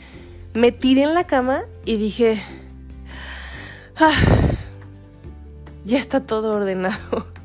me 0.54 0.72
tiré 0.72 1.02
en 1.02 1.14
la 1.14 1.26
cama 1.26 1.64
y 1.84 1.96
dije, 1.96 2.40
ah, 3.96 4.12
ya 5.84 5.98
está 5.98 6.20
todo 6.20 6.54
ordenado. 6.54 7.26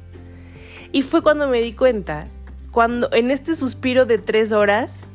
Y 0.95 1.01
fue 1.01 1.23
cuando 1.23 1.47
me 1.47 1.59
di 1.59 1.73
cuenta, 1.73 2.27
cuando 2.69 3.11
en 3.13 3.31
este 3.31 3.55
suspiro 3.55 4.05
de 4.05 4.19
tres 4.19 4.51
horas 4.51 5.05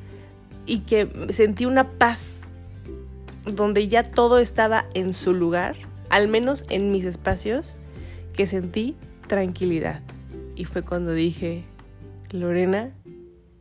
y 0.66 0.80
que 0.80 1.08
sentí 1.32 1.66
una 1.66 1.88
paz 1.88 2.48
donde 3.46 3.86
ya 3.86 4.02
todo 4.02 4.38
estaba 4.38 4.86
en 4.94 5.14
su 5.14 5.34
lugar, 5.34 5.76
al 6.10 6.26
menos 6.26 6.64
en 6.68 6.90
mis 6.90 7.04
espacios, 7.04 7.76
que 8.34 8.46
sentí 8.46 8.96
tranquilidad. 9.28 10.02
Y 10.56 10.64
fue 10.64 10.82
cuando 10.82 11.12
dije, 11.12 11.64
Lorena, 12.30 12.92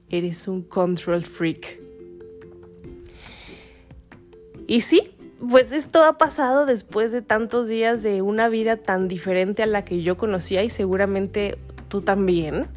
eres 0.09 0.47
un 0.47 0.61
control 0.61 1.23
freak. 1.23 1.79
Y 4.67 4.81
sí, 4.81 5.13
pues 5.49 5.71
esto 5.71 6.03
ha 6.03 6.17
pasado 6.17 6.65
después 6.65 7.11
de 7.11 7.21
tantos 7.21 7.67
días 7.67 8.03
de 8.03 8.21
una 8.21 8.49
vida 8.49 8.77
tan 8.77 9.07
diferente 9.07 9.63
a 9.63 9.67
la 9.67 9.85
que 9.85 10.01
yo 10.01 10.17
conocía 10.17 10.63
y 10.63 10.69
seguramente 10.69 11.57
tú 11.87 12.01
también. 12.01 12.67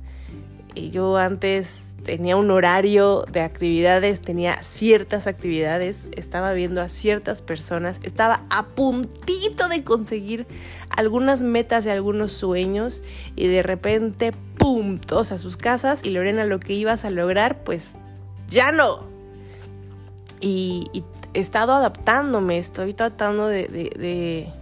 Y 0.75 0.91
yo 0.91 1.17
antes 1.17 1.90
tenía 2.05 2.37
un 2.37 2.51
horario 2.51 3.25
de 3.31 3.41
actividades, 3.41 4.21
tenía 4.21 4.63
ciertas 4.63 5.27
actividades, 5.27 6.09
estaba 6.17 6.53
viendo 6.53 6.81
a 6.81 6.89
ciertas 6.89 7.43
personas, 7.43 8.01
estaba 8.03 8.43
a 8.51 8.67
puntito 8.67 9.69
de 9.69 9.85
conseguir 9.85 10.47
algunas 10.89 11.43
metas 11.43 11.87
y 11.87 11.91
algunos 11.91 12.33
sueños 12.33 13.03
y 13.37 13.47
de 13.47 13.63
repente, 13.63 14.33
¡pum!, 14.59 14.99
todos 14.99 15.33
a 15.33 15.39
sus 15.39 15.57
casas 15.57 16.03
y 16.05 16.11
Lorena 16.11 16.45
lo 16.45 16.61
que 16.61 16.75
ibas 16.75 17.05
a 17.05 17.11
lograr, 17.11 17.63
pues 17.65 17.95
ya 18.49 18.73
no. 18.73 19.05
Y, 20.41 21.05
he 21.33 21.39
estado 21.39 21.75
adaptándome, 21.75 22.59
estoy 22.59 22.93
tratando 22.93 23.47
de, 23.47 23.69
de, 23.69 24.53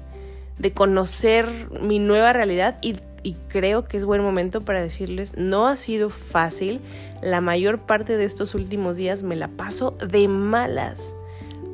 de 0.59 0.73
conocer 0.73 1.49
mi 1.81 1.99
nueva 1.99 2.35
realidad 2.35 2.77
y 2.83 2.99
y 3.23 3.35
creo 3.49 3.85
que 3.85 3.97
es 3.97 4.05
buen 4.05 4.23
momento 4.23 4.65
para 4.65 4.81
decirles, 4.81 5.37
no 5.37 5.67
ha 5.67 5.77
sido 5.77 6.11
fácil. 6.11 6.81
La 7.23 7.41
mayor 7.41 7.81
parte 7.81 8.17
de 8.17 8.25
estos 8.25 8.55
últimos 8.55 8.97
días 8.97 9.23
me 9.23 9.37
la 9.37 9.49
paso 9.49 9.93
de 10.07 10.29
malas, 10.29 11.15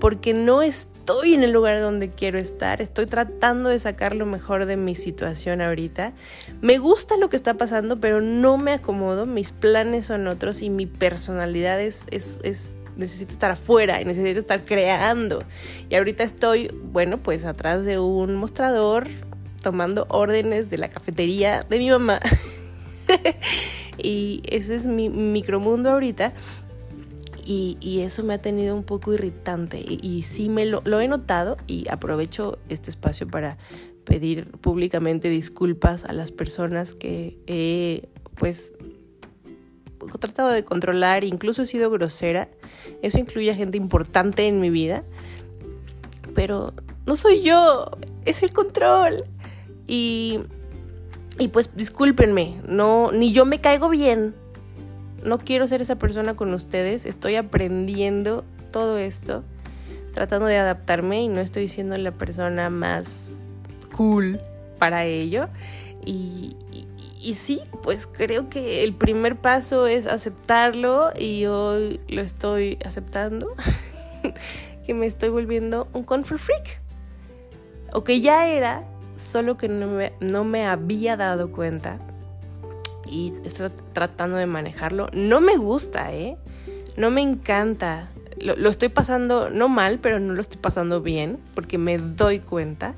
porque 0.01 0.35
no 0.35 0.63
estoy 0.63 1.35
en 1.35 1.43
el 1.43 1.53
lugar 1.53 1.81
donde 1.81 2.11
quiero 2.11 2.39
estar, 2.39 2.81
estoy 2.81 3.07
tratando 3.07 3.69
de 3.69 3.79
sacar 3.79 4.15
lo 4.15 4.27
mejor 4.27 4.67
de 4.67 4.77
mi 4.77 4.95
situación 4.95 5.61
ahorita. 5.61 6.13
Me 6.61 6.79
gusta 6.79 7.17
lo 7.17 7.29
que 7.29 7.37
está 7.37 7.55
pasando, 7.55 7.99
pero 8.01 8.21
no 8.21 8.59
me 8.59 8.73
acomodo, 8.73 9.27
mis 9.27 9.53
planes 9.53 10.07
son 10.07 10.27
otros 10.27 10.63
y 10.63 10.71
mi 10.71 10.87
personalidad 10.87 11.81
es, 11.81 12.07
es, 12.11 12.41
es 12.43 12.79
necesito 12.97 13.33
estar 13.33 13.51
afuera 13.51 14.01
y 14.01 14.05
necesito 14.05 14.41
estar 14.41 14.65
creando. 14.65 15.43
Y 15.89 15.97
ahorita 15.97 16.23
estoy, 16.23 16.71
bueno, 16.93 17.19
pues 17.19 17.45
atrás 17.45 17.85
de 17.85 17.99
un 17.99 18.37
mostrador 18.37 19.07
tomando 19.64 20.06
órdenes 20.11 20.68
de 20.68 20.78
la 20.78 20.90
cafetería 20.90 21.64
de 21.64 21.78
mi 21.78 21.90
mamá. 21.90 22.21
y 23.99 24.42
ese 24.47 24.75
es 24.75 24.87
mi 24.87 25.09
micromundo 25.09 25.90
ahorita. 25.90 26.35
Y, 27.47 28.00
eso 28.00 28.23
me 28.23 28.35
ha 28.35 28.38
tenido 28.40 28.75
un 28.76 28.85
poco 28.85 29.12
irritante. 29.12 29.78
Y, 29.80 30.23
sí 30.23 30.49
me 30.49 30.66
lo, 30.66 30.83
he 31.00 31.09
notado 31.09 31.56
y 31.66 31.87
aprovecho 31.90 32.59
este 32.68 32.90
espacio 32.90 33.26
para 33.26 33.59
pedir 34.04 34.50
públicamente 34.50 35.30
disculpas 35.30 36.04
a 36.04 36.12
las 36.12 36.30
personas 36.30 36.92
que 36.94 37.38
he 37.47 38.09
pues 38.37 38.75
tratado 40.18 40.50
de 40.50 40.64
controlar, 40.64 41.25
incluso 41.25 41.62
he 41.62 41.66
sido 41.66 41.90
grosera. 41.90 42.49
Eso 43.00 43.18
incluye 43.18 43.50
a 43.50 43.54
gente 43.54 43.78
importante 43.78 44.47
en 44.47 44.61
mi 44.61 44.68
vida. 44.68 45.04
Pero 46.35 46.75
no 47.06 47.16
soy 47.16 47.42
yo, 47.42 47.90
es 48.25 48.42
el 48.42 48.52
control. 48.52 49.25
Y, 49.87 50.41
y 51.38 51.49
pues 51.49 51.76
discúlpenme, 51.76 52.61
no, 52.67 53.12
ni 53.12 53.33
yo 53.33 53.45
me 53.45 53.61
caigo 53.61 53.88
bien. 53.88 54.35
No 55.23 55.38
quiero 55.38 55.67
ser 55.67 55.83
esa 55.83 55.97
persona 55.97 56.37
con 56.37 56.53
ustedes. 56.55 57.07
Estoy 57.07 57.37
aprendiendo 57.37 58.45
todo 58.71 58.99
esto, 58.99 59.45
tratando 60.12 60.47
de 60.47 60.59
adaptarme 60.59 61.23
y 61.23 61.29
no 61.29 61.41
estoy 61.41 61.69
siendo 61.69 61.97
la 61.97 62.12
persona 62.12 62.71
más 62.71 63.43
cool 63.97 64.41
para 64.79 65.05
ello. 65.05 65.49
Y, 66.05 66.57
y, 67.23 67.35
sí, 67.35 67.61
pues 67.83 68.07
creo 68.07 68.50
que 68.50 68.85
el 68.85 68.95
primer 68.95 69.37
paso 69.37 69.87
es 69.87 70.07
aceptarlo 70.07 71.12
y 71.19 71.47
hoy 71.47 72.00
lo 72.09 72.21
estoy 72.21 72.79
aceptando, 72.85 73.55
que 74.87 74.93
me 74.93 75.07
estoy 75.07 75.31
volviendo 75.31 75.88
un 75.95 76.03
control 76.03 76.38
freak. 76.38 76.81
O 77.93 78.05
que 78.05 78.21
ya 78.21 78.49
era, 78.49 78.83
solo 79.16 79.56
que 79.56 79.68
no 79.68 79.87
me, 79.87 80.12
no 80.21 80.44
me 80.44 80.66
había 80.66 81.16
dado 81.16 81.50
cuenta 81.52 81.99
y 83.06 83.33
estoy 83.44 83.71
tratando 83.92 84.37
de 84.37 84.47
manejarlo. 84.47 85.09
No 85.12 85.40
me 85.40 85.56
gusta, 85.56 86.12
¿eh? 86.12 86.37
No 86.97 87.11
me 87.11 87.23
encanta. 87.23 88.09
Lo, 88.40 88.68
estoy 88.68 88.88
pasando, 88.88 89.50
no 89.50 89.68
mal, 89.68 89.99
pero 90.00 90.18
no 90.18 90.35
lo 90.35 90.40
estoy 90.40 90.59
pasando 90.59 91.00
bien, 91.00 91.38
porque 91.54 91.78
me 91.78 91.99
doy 91.99 92.40
cuenta. 92.40 92.94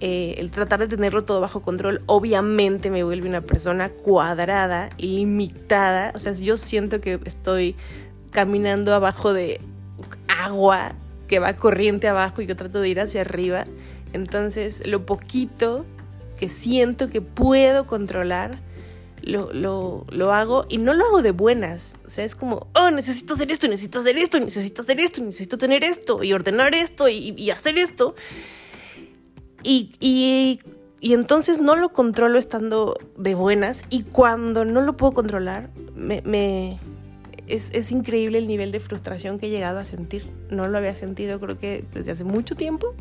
Eh, 0.00 0.34
el 0.38 0.50
tratar 0.50 0.80
de 0.80 0.88
tenerlo 0.88 1.24
todo 1.24 1.40
bajo 1.40 1.62
control, 1.62 2.02
obviamente 2.06 2.90
me 2.90 3.02
vuelve 3.02 3.28
una 3.28 3.40
persona 3.40 3.88
cuadrada 3.88 4.90
limitada. 4.98 6.12
O 6.14 6.18
sea, 6.18 6.32
yo 6.34 6.56
siento 6.56 7.00
que 7.00 7.18
estoy 7.24 7.74
caminando 8.30 8.94
abajo 8.94 9.32
de 9.32 9.60
agua 10.28 10.92
que 11.26 11.38
va 11.38 11.54
corriente 11.54 12.08
abajo 12.08 12.42
y 12.42 12.46
yo 12.46 12.56
trato 12.56 12.80
de 12.80 12.88
ir 12.88 13.00
hacia 13.00 13.22
arriba. 13.22 13.64
Entonces, 14.16 14.86
lo 14.86 15.06
poquito 15.06 15.84
que 16.36 16.48
siento 16.48 17.08
que 17.08 17.20
puedo 17.20 17.86
controlar, 17.86 18.58
lo, 19.22 19.52
lo, 19.52 20.32
hago 20.32 20.66
y 20.68 20.78
no 20.78 20.94
lo 20.94 21.04
hago 21.06 21.22
de 21.22 21.32
buenas. 21.32 21.96
O 22.06 22.10
sea, 22.10 22.24
es 22.24 22.34
como, 22.34 22.68
oh, 22.74 22.90
necesito 22.90 23.34
hacer 23.34 23.50
esto, 23.50 23.68
necesito 23.68 24.00
hacer 24.00 24.16
esto, 24.18 24.40
necesito 24.40 24.82
hacer 24.82 25.00
esto, 25.00 25.22
necesito 25.22 25.58
tener 25.58 25.84
esto 25.84 26.22
y 26.22 26.32
ordenar 26.32 26.74
esto 26.74 27.08
y, 27.08 27.50
hacer 27.50 27.78
esto. 27.78 28.14
Y, 29.62 29.92
y, 30.00 30.60
y, 31.00 31.14
entonces 31.14 31.60
no 31.60 31.76
lo 31.76 31.92
controlo 31.92 32.38
estando 32.38 32.96
de 33.16 33.34
buenas 33.34 33.84
y 33.90 34.04
cuando 34.04 34.64
no 34.64 34.80
lo 34.82 34.96
puedo 34.96 35.12
controlar, 35.12 35.70
me, 35.94 36.22
me 36.22 36.78
es, 37.48 37.70
es, 37.74 37.90
increíble 37.90 38.38
el 38.38 38.46
nivel 38.46 38.70
de 38.70 38.80
frustración 38.80 39.38
que 39.38 39.46
he 39.46 39.50
llegado 39.50 39.78
a 39.78 39.84
sentir. 39.84 40.30
No 40.50 40.68
lo 40.68 40.78
había 40.78 40.94
sentido 40.94 41.40
creo 41.40 41.58
que 41.58 41.84
desde 41.94 42.12
hace 42.12 42.24
mucho 42.24 42.54
tiempo. 42.54 42.94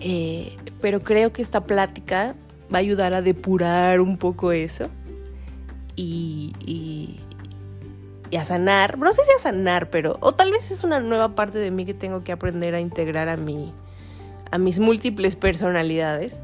Eh, 0.00 0.56
pero 0.80 1.02
creo 1.02 1.32
que 1.32 1.42
esta 1.42 1.64
plática 1.64 2.34
va 2.72 2.78
a 2.78 2.80
ayudar 2.80 3.14
a 3.14 3.22
depurar 3.22 4.00
un 4.00 4.18
poco 4.18 4.52
eso 4.52 4.90
y, 5.96 6.52
y, 6.60 7.20
a 8.36 8.44
sanar, 8.44 8.98
no 8.98 9.12
sé 9.12 9.22
si 9.22 9.30
a 9.30 9.40
sanar, 9.40 9.90
pero 9.90 10.18
o 10.20 10.32
tal 10.32 10.50
vez 10.50 10.72
es 10.72 10.82
una 10.82 10.98
nueva 10.98 11.36
parte 11.36 11.58
de 11.58 11.70
mí 11.70 11.84
que 11.84 11.94
tengo 11.94 12.24
que 12.24 12.32
aprender 12.32 12.74
a 12.74 12.80
integrar 12.80 13.28
a 13.28 13.36
mi, 13.36 13.72
a 14.50 14.58
mis 14.58 14.80
múltiples 14.80 15.36
personalidades, 15.36 16.40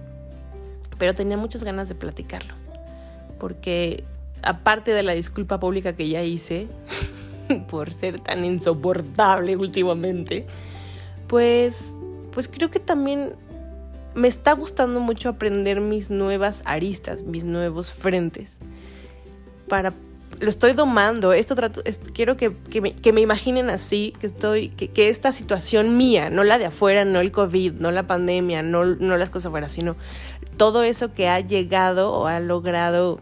pero 0.98 1.16
tenía 1.16 1.36
muchas 1.36 1.64
ganas 1.64 1.88
de 1.88 1.96
platicarlo, 1.96 2.54
porque 3.40 4.04
aparte 4.42 4.92
de 4.92 5.02
la 5.02 5.14
disculpa 5.14 5.58
pública 5.58 5.96
que 5.96 6.08
ya 6.08 6.22
hice 6.22 6.68
por 7.68 7.92
ser 7.92 8.20
tan 8.20 8.44
insoportable 8.44 9.56
últimamente, 9.56 10.46
pues 11.26 11.96
pues 12.32 12.48
creo 12.48 12.70
que 12.70 12.80
también 12.80 13.34
me 14.14 14.28
está 14.28 14.52
gustando 14.52 15.00
mucho 15.00 15.28
aprender 15.28 15.80
mis 15.80 16.10
nuevas 16.10 16.62
aristas, 16.64 17.22
mis 17.22 17.44
nuevos 17.44 17.90
frentes. 17.90 18.58
Para 19.68 19.92
lo 20.40 20.48
estoy 20.48 20.72
domando. 20.72 21.32
Esto 21.32 21.54
trato, 21.54 21.82
quiero 22.14 22.36
que, 22.36 22.50
me, 22.80 23.20
imaginen 23.20 23.70
así, 23.70 24.14
que 24.20 24.26
estoy, 24.26 24.68
que, 24.68 25.08
esta 25.08 25.32
situación 25.32 25.96
mía, 25.96 26.30
no 26.30 26.44
la 26.44 26.58
de 26.58 26.66
afuera, 26.66 27.04
no 27.04 27.20
el 27.20 27.30
COVID, 27.30 27.74
no 27.74 27.90
la 27.90 28.06
pandemia, 28.06 28.62
no, 28.62 28.84
no 28.84 29.16
las 29.16 29.30
cosas 29.30 29.46
afuera, 29.46 29.68
sino 29.68 29.96
todo 30.56 30.82
eso 30.82 31.12
que 31.12 31.28
ha 31.28 31.40
llegado 31.40 32.12
o 32.12 32.26
ha 32.26 32.40
logrado 32.40 33.20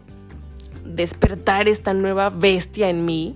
despertar 0.85 1.67
esta 1.67 1.93
nueva 1.93 2.29
bestia 2.29 2.89
en 2.89 3.05
mí. 3.05 3.35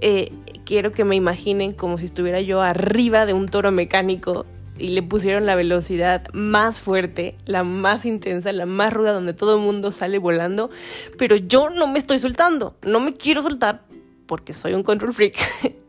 Eh, 0.00 0.32
quiero 0.72 0.94
que 0.94 1.04
me 1.04 1.16
imaginen 1.16 1.72
como 1.72 1.98
si 1.98 2.06
estuviera 2.06 2.40
yo 2.40 2.62
arriba 2.62 3.26
de 3.26 3.34
un 3.34 3.46
toro 3.50 3.70
mecánico 3.70 4.46
y 4.78 4.88
le 4.88 5.02
pusieron 5.02 5.44
la 5.44 5.54
velocidad 5.54 6.24
más 6.32 6.80
fuerte, 6.80 7.36
la 7.44 7.62
más 7.62 8.06
intensa, 8.06 8.50
la 8.52 8.64
más 8.64 8.90
ruda, 8.90 9.12
donde 9.12 9.34
todo 9.34 9.56
el 9.56 9.60
mundo 9.60 9.92
sale 9.92 10.16
volando, 10.16 10.70
pero 11.18 11.36
yo 11.36 11.68
no 11.68 11.88
me 11.88 11.98
estoy 11.98 12.18
soltando, 12.18 12.74
no 12.80 13.00
me 13.00 13.12
quiero 13.12 13.42
soltar 13.42 13.82
porque 14.24 14.54
soy 14.54 14.72
un 14.72 14.82
control 14.82 15.12
freak, 15.12 15.36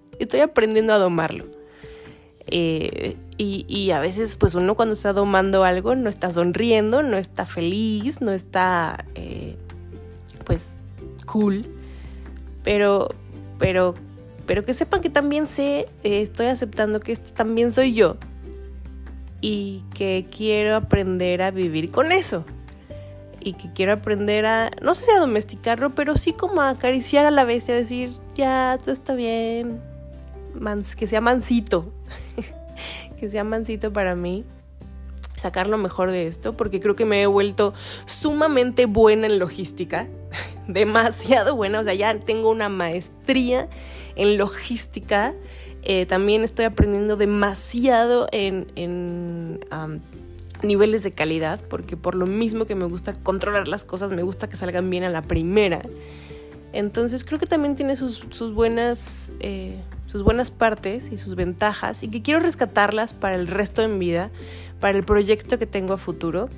estoy 0.20 0.42
aprendiendo 0.42 0.92
a 0.92 0.98
domarlo. 0.98 1.46
Eh, 2.48 3.16
y, 3.38 3.92
a 3.92 4.02
veces 4.02 4.36
pues 4.36 4.54
uno 4.54 4.76
cuando 4.76 4.96
está 4.96 5.14
domando 5.14 5.64
algo 5.64 5.96
no 5.96 6.10
está 6.10 6.30
sonriendo, 6.30 7.04
no 7.04 7.16
está 7.16 7.46
feliz, 7.46 8.20
no 8.20 8.34
está 8.34 9.06
eh, 9.16 9.56
pues 10.44 10.78
cool, 11.26 11.66
pero, 12.66 13.08
pero, 13.60 13.96
pero 14.54 14.66
que 14.66 14.76
sepan 14.76 15.02
que 15.02 15.10
también 15.10 15.48
sé, 15.48 15.90
eh, 16.04 16.22
estoy 16.22 16.46
aceptando 16.46 17.00
que 17.00 17.12
este 17.12 17.32
también 17.32 17.72
soy 17.72 17.96
yo 17.96 18.18
y 19.42 19.82
que 19.96 20.28
quiero 20.30 20.76
aprender 20.76 21.42
a 21.42 21.50
vivir 21.50 21.90
con 21.90 22.12
eso. 22.12 22.46
Y 23.40 23.54
que 23.54 23.74
quiero 23.74 23.94
aprender 23.94 24.46
a, 24.46 24.70
no 24.80 24.94
sé 24.94 25.06
si 25.06 25.12
a 25.12 25.20
domesticarlo, 25.20 25.96
pero 25.96 26.18
sí 26.18 26.34
como 26.34 26.62
a 26.62 26.70
acariciar 26.70 27.26
a 27.26 27.32
la 27.32 27.46
bestia, 27.46 27.74
decir, 27.74 28.14
ya, 28.36 28.78
todo 28.80 28.92
está 28.92 29.16
bien, 29.16 29.82
que 31.00 31.08
sea 31.08 31.20
mansito, 31.20 31.92
que 33.20 33.32
sea 33.32 33.44
mansito 33.44 33.92
para 33.92 34.14
mí, 34.14 34.46
sacar 35.36 35.66
lo 35.66 35.80
mejor 35.80 36.12
de 36.12 36.28
esto, 36.28 36.56
porque 36.56 36.80
creo 36.80 36.96
que 36.96 37.06
me 37.06 37.24
he 37.24 37.26
vuelto 37.26 37.74
sumamente 38.06 38.86
buena 38.86 39.26
en 39.26 39.40
logística, 39.40 40.08
demasiado 40.68 41.56
buena, 41.56 41.80
o 41.80 41.84
sea, 41.84 41.94
ya 41.94 42.18
tengo 42.20 42.50
una 42.50 42.70
maestría 42.70 43.70
en 44.16 44.38
logística 44.38 45.34
eh, 45.86 46.06
también 46.06 46.44
estoy 46.44 46.66
aprendiendo 46.66 47.18
demasiado 47.18 48.28
en, 48.32 49.60
niveles 50.62 51.04
de 51.04 51.12
calidad, 51.12 51.60
porque 51.70 51.98
por 51.98 52.16
lo 52.16 52.26
mismo 52.26 52.66
que 52.66 52.74
me 52.74 52.86
gusta 52.86 53.14
controlar 53.14 53.68
las 53.68 53.84
cosas, 53.84 54.12
me 54.12 54.24
gusta 54.24 54.48
que 54.48 54.56
salgan 54.56 54.90
bien 54.90 55.04
a 55.04 55.10
la 55.10 55.22
primera. 55.22 55.82
Entonces 56.72 57.26
creo 57.26 57.38
que 57.38 57.46
también 57.46 57.76
tiene 57.76 57.98
sus, 57.98 58.24
buenas, 58.54 59.34
eh, 59.42 59.76
sus 60.08 60.24
buenas 60.24 60.52
partes 60.52 61.12
y 61.12 61.18
sus 61.18 61.36
ventajas 61.36 62.02
y 62.02 62.08
que 62.08 62.22
quiero 62.22 62.40
rescatarlas 62.40 63.14
para 63.14 63.36
el 63.36 63.48
resto 63.48 63.82
de 63.82 63.90
mi 63.90 64.00
vida, 64.00 64.32
para 64.80 64.98
el 64.98 65.04
proyecto 65.04 65.60
que 65.60 65.68
tengo 65.68 65.94
a 65.94 65.98
futuro. 65.98 66.50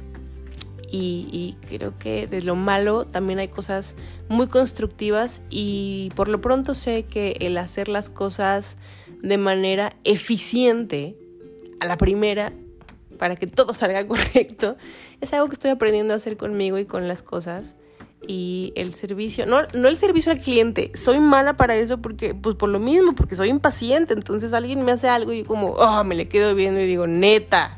Y, 0.91 1.58
creo 1.67 1.98
que 1.98 2.28
de 2.28 2.41
lo 2.41 2.56
malo 2.56 3.06
también 3.06 3.39
hay 3.39 3.48
cosas 3.48 3.95
muy 4.30 4.48
constructivas 4.48 5.41
y 5.50 6.12
por 6.15 6.28
lo 6.30 6.41
pronto 6.41 6.76
sé 6.76 7.04
que 7.04 7.38
el 7.41 7.58
hacer 7.58 7.88
las 7.88 8.10
cosas 8.10 8.78
de 9.21 9.38
manera 9.38 9.95
eficiente 10.04 11.15
a 11.80 11.86
la 11.86 11.98
primera 11.98 12.54
para 13.17 13.36
que 13.36 13.48
todo 13.48 13.74
salga 13.74 14.06
correcto, 14.08 14.78
es 15.21 15.34
algo 15.34 15.48
que 15.48 15.54
estoy 15.54 15.71
aprendiendo 15.71 16.13
a 16.13 16.17
hacer 16.17 16.38
conmigo 16.38 16.78
y 16.78 16.86
con 16.86 17.08
las 17.08 17.24
cosas. 17.24 17.76
Y 18.28 18.74
el 18.76 18.95
servicio, 18.95 19.45
no, 19.45 19.62
no 19.74 19.88
el 19.88 19.98
servicio 19.98 20.32
al 20.32 20.39
cliente, 20.39 20.91
soy 20.95 21.19
mala 21.19 21.58
para 21.58 21.76
eso 21.76 22.00
porque, 22.00 22.34
pues 22.34 22.56
por 22.56 22.69
lo 22.69 22.80
mismo, 22.80 23.13
porque 23.13 23.36
soy 23.36 23.50
impaciente. 23.50 24.15
Entonces 24.15 24.54
alguien 24.54 24.84
me 24.84 24.91
hace 24.91 25.08
algo 25.08 25.32
y 25.32 25.39
yo 25.39 25.45
como, 25.45 25.74
oh, 25.74 26.04
me 26.04 26.15
le 26.15 26.28
quedo 26.28 26.56
viendo 26.56 26.80
y 26.80 26.86
digo, 26.86 27.06
neta, 27.06 27.78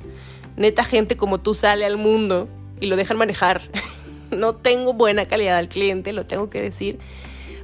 neta 0.55 0.85
gente 0.85 1.17
como 1.17 1.39
tú 1.39 1.53
sale 1.53 1.85
al 1.85 1.97
mundo 1.97 2.47
y 2.79 2.87
lo 2.87 2.95
dejan 2.95 3.17
manejar. 3.17 3.61
no 4.31 4.55
tengo 4.55 4.93
buena 4.93 5.25
calidad 5.25 5.57
al 5.57 5.69
cliente, 5.69 6.13
lo 6.13 6.25
tengo 6.25 6.49
que 6.49 6.61
decir. 6.61 6.99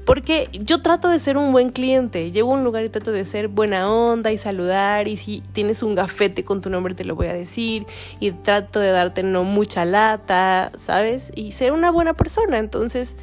Porque 0.06 0.50
yo 0.52 0.82
trato 0.82 1.08
de 1.08 1.20
ser 1.20 1.38
un 1.38 1.52
buen 1.54 1.70
cliente. 1.72 2.32
Llego 2.32 2.52
a 2.52 2.56
un 2.56 2.64
lugar 2.64 2.84
y 2.84 2.90
trato 2.90 3.12
de 3.12 3.26
ser 3.26 3.48
buena 3.48 3.90
onda 3.92 4.32
y 4.32 4.38
saludar. 4.38 5.08
Y 5.08 5.16
si 5.16 5.42
tienes 5.54 5.82
un 5.82 5.96
gafete 5.96 6.44
con 6.44 6.60
tu 6.60 6.70
nombre, 6.70 6.94
te 6.94 7.06
lo 7.06 7.16
voy 7.16 7.28
a 7.28 7.34
decir. 7.34 7.86
Y 8.20 8.32
trato 8.32 8.80
de 8.80 8.92
darte 8.92 9.24
no 9.24 9.44
mucha 9.46 9.86
lata, 9.86 10.72
¿sabes? 10.76 11.32
Y 11.36 11.52
ser 11.52 11.72
una 11.72 11.90
buena 11.90 12.16
persona. 12.16 12.60
Entonces, 12.60 13.16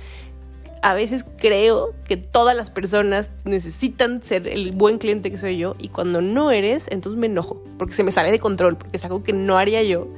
a 0.83 0.94
veces 0.94 1.26
creo 1.37 1.94
que 2.05 2.16
todas 2.16 2.57
las 2.57 2.70
personas 2.70 3.31
necesitan 3.44 4.22
ser 4.22 4.48
el 4.48 4.72
buen 4.72 4.96
cliente 4.96 5.31
que 5.31 5.37
soy 5.37 5.59
yo. 5.59 5.76
Y 5.79 5.88
cuando 5.88 6.22
no 6.22 6.50
eres, 6.50 6.88
entonces 6.90 7.20
me 7.20 7.26
enojo. 7.26 7.62
Porque 7.79 7.92
se 7.92 8.05
me 8.05 8.11
sale 8.11 8.31
de 8.31 8.38
control. 8.38 8.79
Porque 8.79 8.96
es 8.96 9.05
algo 9.05 9.22
que 9.22 9.35
no 9.35 9.59
haría 9.59 9.83
yo. 9.83 10.09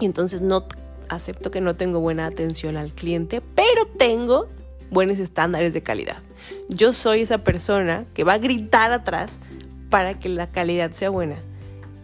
Y 0.00 0.06
entonces 0.06 0.40
no 0.40 0.66
acepto 1.08 1.50
que 1.50 1.60
no 1.60 1.76
tengo 1.76 2.00
buena 2.00 2.26
atención 2.26 2.76
al 2.76 2.92
cliente. 2.92 3.40
Pero 3.54 3.86
tengo 3.98 4.48
buenos 4.90 5.18
estándares 5.18 5.74
de 5.74 5.82
calidad. 5.82 6.18
Yo 6.68 6.92
soy 6.92 7.22
esa 7.22 7.38
persona 7.38 8.06
que 8.14 8.24
va 8.24 8.34
a 8.34 8.38
gritar 8.38 8.92
atrás 8.92 9.40
para 9.90 10.18
que 10.18 10.28
la 10.28 10.50
calidad 10.50 10.92
sea 10.92 11.10
buena. 11.10 11.36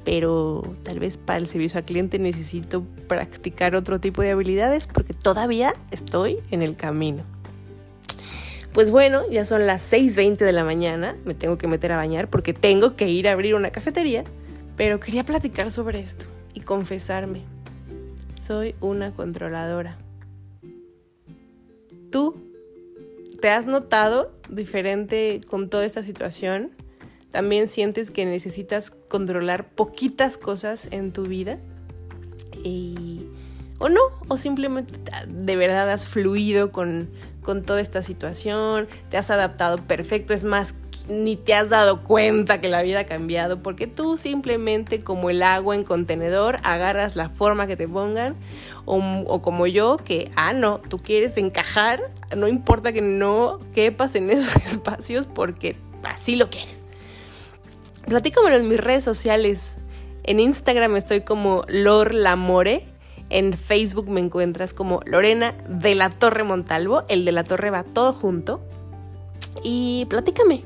Pero 0.04 0.62
tal 0.82 0.98
vez 0.98 1.16
para 1.16 1.38
el 1.38 1.46
servicio 1.46 1.78
al 1.78 1.84
cliente 1.84 2.18
necesito 2.18 2.84
practicar 3.06 3.76
otro 3.76 4.00
tipo 4.00 4.22
de 4.22 4.32
habilidades 4.32 4.86
porque 4.86 5.14
todavía 5.14 5.74
estoy 5.90 6.38
en 6.50 6.62
el 6.62 6.76
camino. 6.76 7.22
Pues 8.72 8.90
bueno, 8.90 9.28
ya 9.30 9.44
son 9.44 9.66
las 9.66 9.92
6.20 9.92 10.38
de 10.38 10.52
la 10.52 10.64
mañana, 10.64 11.14
me 11.26 11.34
tengo 11.34 11.58
que 11.58 11.68
meter 11.68 11.92
a 11.92 11.98
bañar 11.98 12.28
porque 12.28 12.54
tengo 12.54 12.96
que 12.96 13.10
ir 13.10 13.28
a 13.28 13.32
abrir 13.32 13.54
una 13.54 13.70
cafetería, 13.70 14.24
pero 14.76 14.98
quería 14.98 15.24
platicar 15.24 15.70
sobre 15.70 16.00
esto 16.00 16.24
y 16.54 16.60
confesarme. 16.60 17.51
Soy 18.42 18.74
una 18.80 19.12
controladora. 19.12 19.98
¿Tú 22.10 22.34
¿Te 23.40 23.50
has 23.50 23.66
notado 23.66 24.32
diferente 24.48 25.40
con 25.46 25.68
toda 25.70 25.84
esta 25.84 26.02
situación? 26.02 26.72
¿También 27.30 27.68
sientes 27.68 28.10
que 28.10 28.26
necesitas 28.26 28.90
controlar 28.90 29.70
poquitas 29.70 30.38
cosas 30.38 30.88
en 30.90 31.12
tu 31.12 31.24
vida? 31.24 31.60
Y, 32.64 33.26
¿O 33.78 33.88
no? 33.88 34.00
¿O 34.26 34.36
simplemente 34.36 34.98
de 35.28 35.56
verdad 35.56 35.88
has 35.90 36.06
fluido 36.06 36.72
con, 36.72 37.10
con 37.42 37.64
toda 37.64 37.80
esta 37.80 38.02
situación? 38.02 38.88
¿Te 39.08 39.18
has 39.18 39.30
adaptado 39.30 39.78
perfecto? 39.88 40.34
Es 40.34 40.42
más, 40.42 40.74
ni 41.08 41.36
te 41.36 41.54
has 41.54 41.70
dado 41.70 42.02
cuenta 42.02 42.60
que 42.60 42.68
la 42.68 42.82
vida 42.82 43.00
ha 43.00 43.04
cambiado 43.04 43.62
porque 43.62 43.86
tú 43.86 44.18
simplemente 44.18 45.02
como 45.02 45.30
el 45.30 45.42
agua 45.42 45.74
en 45.74 45.84
contenedor 45.84 46.58
agarras 46.62 47.16
la 47.16 47.28
forma 47.28 47.66
que 47.66 47.76
te 47.76 47.88
pongan 47.88 48.36
o, 48.84 49.42
como 49.42 49.66
yo 49.66 49.96
que, 49.96 50.30
ah, 50.36 50.52
no, 50.52 50.78
tú 50.78 50.98
quieres 50.98 51.36
encajar, 51.36 52.00
no 52.36 52.48
importa 52.48 52.92
que 52.92 53.00
no 53.00 53.60
quepas 53.74 54.14
en 54.14 54.30
esos 54.30 54.56
espacios 54.56 55.26
porque 55.26 55.76
así 56.02 56.36
lo 56.36 56.50
quieres. 56.50 56.82
platícamelo 58.06 58.56
en 58.56 58.68
mis 58.68 58.80
redes 58.80 59.04
sociales. 59.04 59.78
En 60.24 60.38
Instagram 60.38 60.96
estoy 60.96 61.22
como 61.22 61.64
Lor 61.68 62.14
Lamore. 62.14 62.86
En 63.28 63.54
Facebook 63.54 64.08
me 64.08 64.20
encuentras 64.20 64.72
como 64.72 65.00
Lorena 65.06 65.54
de 65.68 65.94
la 65.94 66.10
Torre 66.10 66.44
Montalvo. 66.44 67.02
El 67.08 67.24
de 67.24 67.32
la 67.32 67.44
Torre 67.44 67.70
va 67.70 67.82
todo 67.82 68.12
junto. 68.12 68.60
Y 69.64 70.06
platícame 70.10 70.64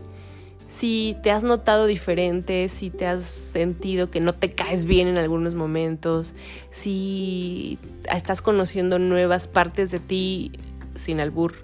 si 0.69 1.17
te 1.23 1.31
has 1.31 1.43
notado 1.43 1.87
diferente, 1.87 2.69
si 2.69 2.91
te 2.91 3.07
has 3.07 3.23
sentido 3.23 4.11
que 4.11 4.21
no 4.21 4.35
te 4.35 4.53
caes 4.53 4.85
bien 4.85 5.09
en 5.09 5.17
algunos 5.17 5.55
momentos, 5.55 6.35
si 6.71 7.79
estás 8.13 8.43
conociendo 8.43 8.99
nuevas 8.99 9.49
partes 9.49 9.91
de 9.91 10.01
ti 10.01 10.53
sin 10.95 11.21
albur. 11.21 11.55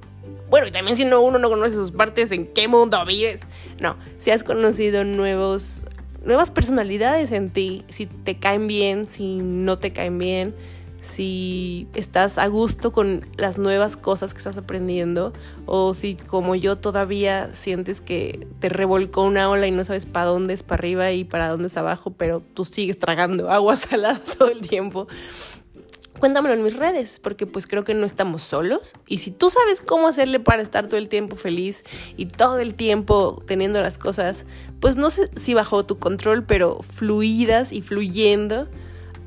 Bueno, 0.51 0.67
y 0.67 0.71
también 0.71 0.97
si 0.97 1.05
no 1.05 1.21
uno 1.21 1.39
no 1.39 1.49
conoce 1.49 1.75
sus 1.75 1.93
partes, 1.93 2.31
¿en 2.31 2.47
qué 2.47 2.69
mundo 2.69 3.05
vives? 3.07 3.43
No, 3.81 3.97
si 4.19 4.31
has 4.31 4.45
conocido 4.45 5.05
nuevos 5.05 5.83
nuevas 6.25 6.51
personalidades 6.51 7.33
en 7.33 7.51
ti, 7.51 7.85
si 7.89 8.07
te 8.07 8.39
caen 8.39 8.67
bien, 8.67 9.09
si 9.09 9.37
no 9.37 9.79
te 9.79 9.93
caen 9.93 10.19
bien, 10.19 10.55
si 11.03 11.89
estás 11.95 12.39
a 12.39 12.47
gusto 12.47 12.93
con 12.93 13.27
las 13.37 13.59
nuevas 13.59 13.97
cosas 13.97 14.33
que 14.33 14.39
estás 14.39 14.57
aprendiendo 14.57 15.33
o 15.67 15.95
si 15.95 16.15
como 16.15 16.55
yo 16.55 16.79
todavía 16.79 17.53
sientes 17.55 18.01
que 18.01 18.47
te 18.61 18.69
revolcó 18.69 19.25
una 19.25 19.51
ola 19.51 19.67
y 19.67 19.73
no 19.73 19.85
sabes 19.85 20.07
para 20.07 20.27
dónde 20.27 20.55
es 20.55 20.63
para 20.63 20.79
arriba 20.79 21.11
y 21.11 21.25
para 21.25 21.49
dónde 21.49 21.67
es 21.67 21.77
abajo, 21.77 22.13
pero 22.13 22.41
tú 22.55 22.65
sigues 22.65 23.01
tragando 23.01 23.51
agua 23.51 23.77
salada 23.77 24.21
todo 24.21 24.49
el 24.49 24.61
tiempo. 24.61 25.09
Cuéntamelo 26.21 26.55
en 26.55 26.63
mis 26.63 26.77
redes, 26.77 27.19
porque 27.21 27.47
pues 27.47 27.67
creo 27.67 27.83
que 27.83 27.95
no 27.95 28.07
estamos 28.07 28.45
solos. 28.45 28.95
Y 29.09 29.19
si 29.19 29.33
tú 29.33 29.51
sabes 29.51 29.81
cómo 29.81 30.07
hacerle 30.07 30.39
para 30.39 30.63
estar 30.63 30.87
todo 30.87 30.99
el 30.99 31.09
tiempo 31.09 31.35
feliz 31.35 31.83
y 32.17 32.27
todo 32.27 32.61
el 32.61 32.75
tiempo 32.75 33.43
teniendo 33.45 33.81
las 33.81 33.99
cosas, 33.99 34.47
pues 34.79 34.95
no 34.95 35.11
sé 35.11 35.31
si 35.35 35.53
bajo 35.53 35.85
tu 35.85 35.99
control, 35.99 36.45
pero 36.45 36.81
fluidas 36.83 37.73
y 37.73 37.83
fluyendo, 37.83 38.69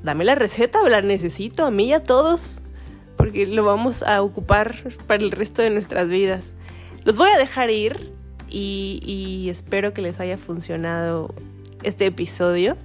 dame 0.06 0.24
la 0.24 0.36
receta, 0.36 0.82
la 0.88 1.02
necesito 1.02 1.66
a 1.66 1.72
mí 1.72 1.86
y 1.86 1.94
a 1.94 2.04
todos, 2.04 2.62
porque 3.18 3.48
lo 3.48 3.66
vamos 3.66 4.04
a 4.04 4.22
ocupar 4.22 4.76
para 5.08 5.24
el 5.24 5.32
resto 5.32 5.62
de 5.62 5.72
nuestras 5.72 6.08
vidas. 6.08 6.54
Los 7.04 7.18
voy 7.18 7.30
a 7.30 7.38
dejar 7.38 7.72
ir 7.72 8.14
y, 8.48 9.48
espero 9.50 9.94
que 9.94 10.02
les 10.02 10.20
haya 10.20 10.38
funcionado 10.38 11.34
este 11.84 12.06
episodio. 12.06 12.78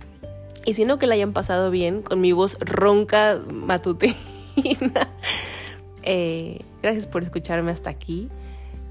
Y 0.65 0.75
si 0.75 0.85
no, 0.85 0.99
que 0.99 1.07
la 1.07 1.15
hayan 1.15 1.33
pasado 1.33 1.71
bien 1.71 2.03
con 2.03 2.21
mi 2.21 2.33
voz 2.33 2.59
ronca 2.61 3.39
matutina. 3.53 4.17
Eh, 6.03 6.63
gracias 6.83 7.07
por 7.07 7.23
escucharme 7.23 7.71
hasta 7.71 7.91
aquí. 7.91 8.31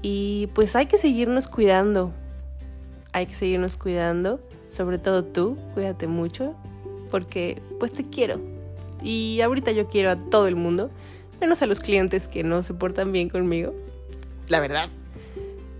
Y 0.00 0.48
pues 0.54 0.76
hay 0.76 0.86
que 0.86 0.96
seguirnos 0.96 1.48
cuidando. 1.48 2.14
Hay 3.10 3.26
que 3.26 3.34
seguirnos 3.34 3.76
cuidando. 3.76 4.38
Sobre 4.68 4.98
todo 4.98 5.24
tú, 5.24 5.58
cuídate 5.74 6.06
mucho 6.06 6.54
porque 7.10 7.60
pues 7.78 7.92
te 7.92 8.04
quiero. 8.04 8.40
Y 9.02 9.40
ahorita 9.40 9.72
yo 9.72 9.88
quiero 9.88 10.10
a 10.10 10.16
todo 10.16 10.46
el 10.46 10.56
mundo, 10.56 10.90
menos 11.40 11.62
a 11.62 11.66
los 11.66 11.80
clientes 11.80 12.28
que 12.28 12.42
no 12.42 12.62
se 12.62 12.74
portan 12.74 13.12
bien 13.12 13.28
conmigo, 13.28 13.74
la 14.48 14.60
verdad. 14.60 14.88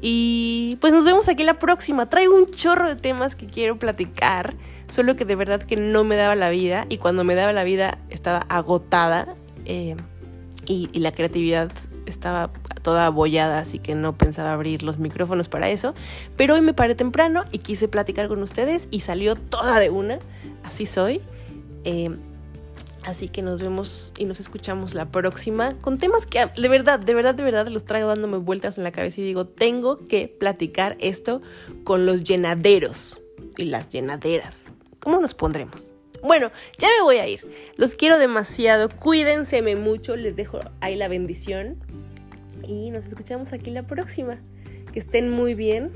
Y 0.03 0.79
pues 0.81 0.93
nos 0.93 1.05
vemos 1.05 1.29
aquí 1.29 1.45
la 1.45 1.59
próxima. 1.59 2.09
Traigo 2.09 2.35
un 2.35 2.47
chorro 2.47 2.89
de 2.89 2.97
temas 2.97 3.37
que 3.37 3.47
quiero 3.47 3.79
platicar, 3.79 4.55
solo 4.91 5.15
que 5.15 5.27
de 5.27 5.37
verdad 5.37 5.63
que 5.63 5.77
no 5.77 6.05
me 6.05 6.17
daba 6.17 6.35
la 6.35 6.49
vida 6.49 6.87
y 6.89 6.97
cuando 6.97 7.23
me 7.25 7.35
daba 7.35 7.53
la 7.53 7.65
vida 7.65 7.99
estaba 8.09 8.47
agotada 8.49 9.35
eh, 9.67 9.97
y, 10.67 10.89
y 10.93 11.01
la 11.01 11.13
creatividad 11.13 11.71
estaba 12.07 12.51
toda 12.83 13.07
abollada, 13.07 13.59
así 13.59 13.79
que 13.79 13.95
no 13.95 14.17
pensaba 14.17 14.53
abrir 14.53 14.83
los 14.83 14.99
micrófonos 14.99 15.49
para 15.49 15.71
eso. 15.71 15.95
Pero 16.37 16.55
hoy 16.55 16.61
me 16.61 16.75
paré 16.75 16.95
temprano 16.95 17.45
y 17.53 17.59
quise 17.59 17.89
platicar 17.89 18.29
con 18.29 18.43
ustedes 18.43 18.89
y 18.91 19.01
salió 19.01 19.37
toda 19.37 19.79
de 19.79 19.91
una. 19.91 20.19
Así 20.65 20.87
soy. 20.87 21.21
Eh, 21.85 22.11
así 23.05 23.29
que 23.29 23.43
nos 23.43 23.61
vemos 23.61 24.13
y 24.19 24.25
nos 24.25 24.41
escuchamos 24.41 24.95
la 24.95 25.11
próxima 25.11 25.75
con 25.79 25.99
temas 25.99 26.27
que 26.27 26.45
de 26.45 26.69
verdad, 26.69 27.01
de 27.01 27.15
verdad, 27.15 27.35
de 27.35 27.43
verdad 27.43 27.69
los 27.69 27.85
traigo 27.85 28.09
dándome 28.09 28.37
vueltas 28.37 28.77
en 28.77 28.85
la 28.85 28.93
cabeza 28.93 29.21
y 29.21 29.25
digo, 29.25 29.47
tengo 29.47 29.97
que 29.97 30.29
platicar 30.29 30.97
esto 31.01 31.41
con 31.85 32.05
los 32.05 32.25
llenaderos 32.25 33.23
y 33.57 33.65
las 33.65 33.89
llenaderas. 33.89 34.73
¿Cómo 35.01 35.19
nos 35.19 35.35
pondremos? 35.35 35.93
Bueno, 36.23 36.51
ya 36.79 36.89
me 36.99 37.05
voy 37.05 37.17
a 37.17 37.27
ir. 37.27 37.41
Los 37.77 37.95
quiero 37.95 38.19
demasiado. 38.19 38.91
Cuídense 38.91 39.63
mucho. 39.77 40.17
Les 40.17 40.37
dejo 40.37 40.61
ahí 40.81 40.97
la 40.97 41.09
bendición 41.09 41.79
y 42.67 42.91
nos 42.91 43.07
escuchamos 43.07 43.53
aquí 43.53 43.71
la 43.71 43.83
próxima. 43.85 44.39
Que 44.93 44.99
estén 44.99 45.31
muy 45.31 45.55
bien 45.55 45.93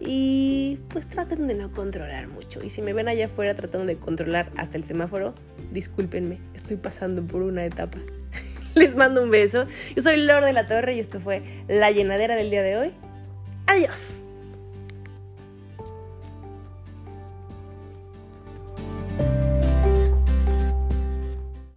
y 0.00 0.78
pues 0.88 1.08
traten 1.08 1.46
de 1.46 1.54
no 1.54 1.72
controlar 1.72 2.28
mucho. 2.28 2.62
Y 2.62 2.70
si 2.70 2.82
me 2.82 2.92
ven 2.92 3.08
allá 3.08 3.26
afuera 3.26 3.54
tratando 3.54 3.86
de 3.86 3.96
controlar 3.96 4.50
hasta 4.56 4.76
el 4.76 4.84
semáforo, 4.84 5.34
discúlpenme, 5.72 6.38
estoy 6.54 6.76
pasando 6.76 7.26
por 7.26 7.42
una 7.42 7.64
etapa. 7.64 7.98
Les 8.74 8.94
mando 8.94 9.22
un 9.22 9.30
beso. 9.30 9.66
Yo 9.96 10.02
soy 10.02 10.18
Lord 10.18 10.44
de 10.44 10.52
la 10.52 10.68
Torre 10.68 10.94
y 10.94 11.00
esto 11.00 11.20
fue 11.20 11.42
la 11.68 11.90
llenadera 11.90 12.36
del 12.36 12.50
día 12.50 12.62
de 12.62 12.76
hoy. 12.76 12.92
Adiós. 13.66 14.27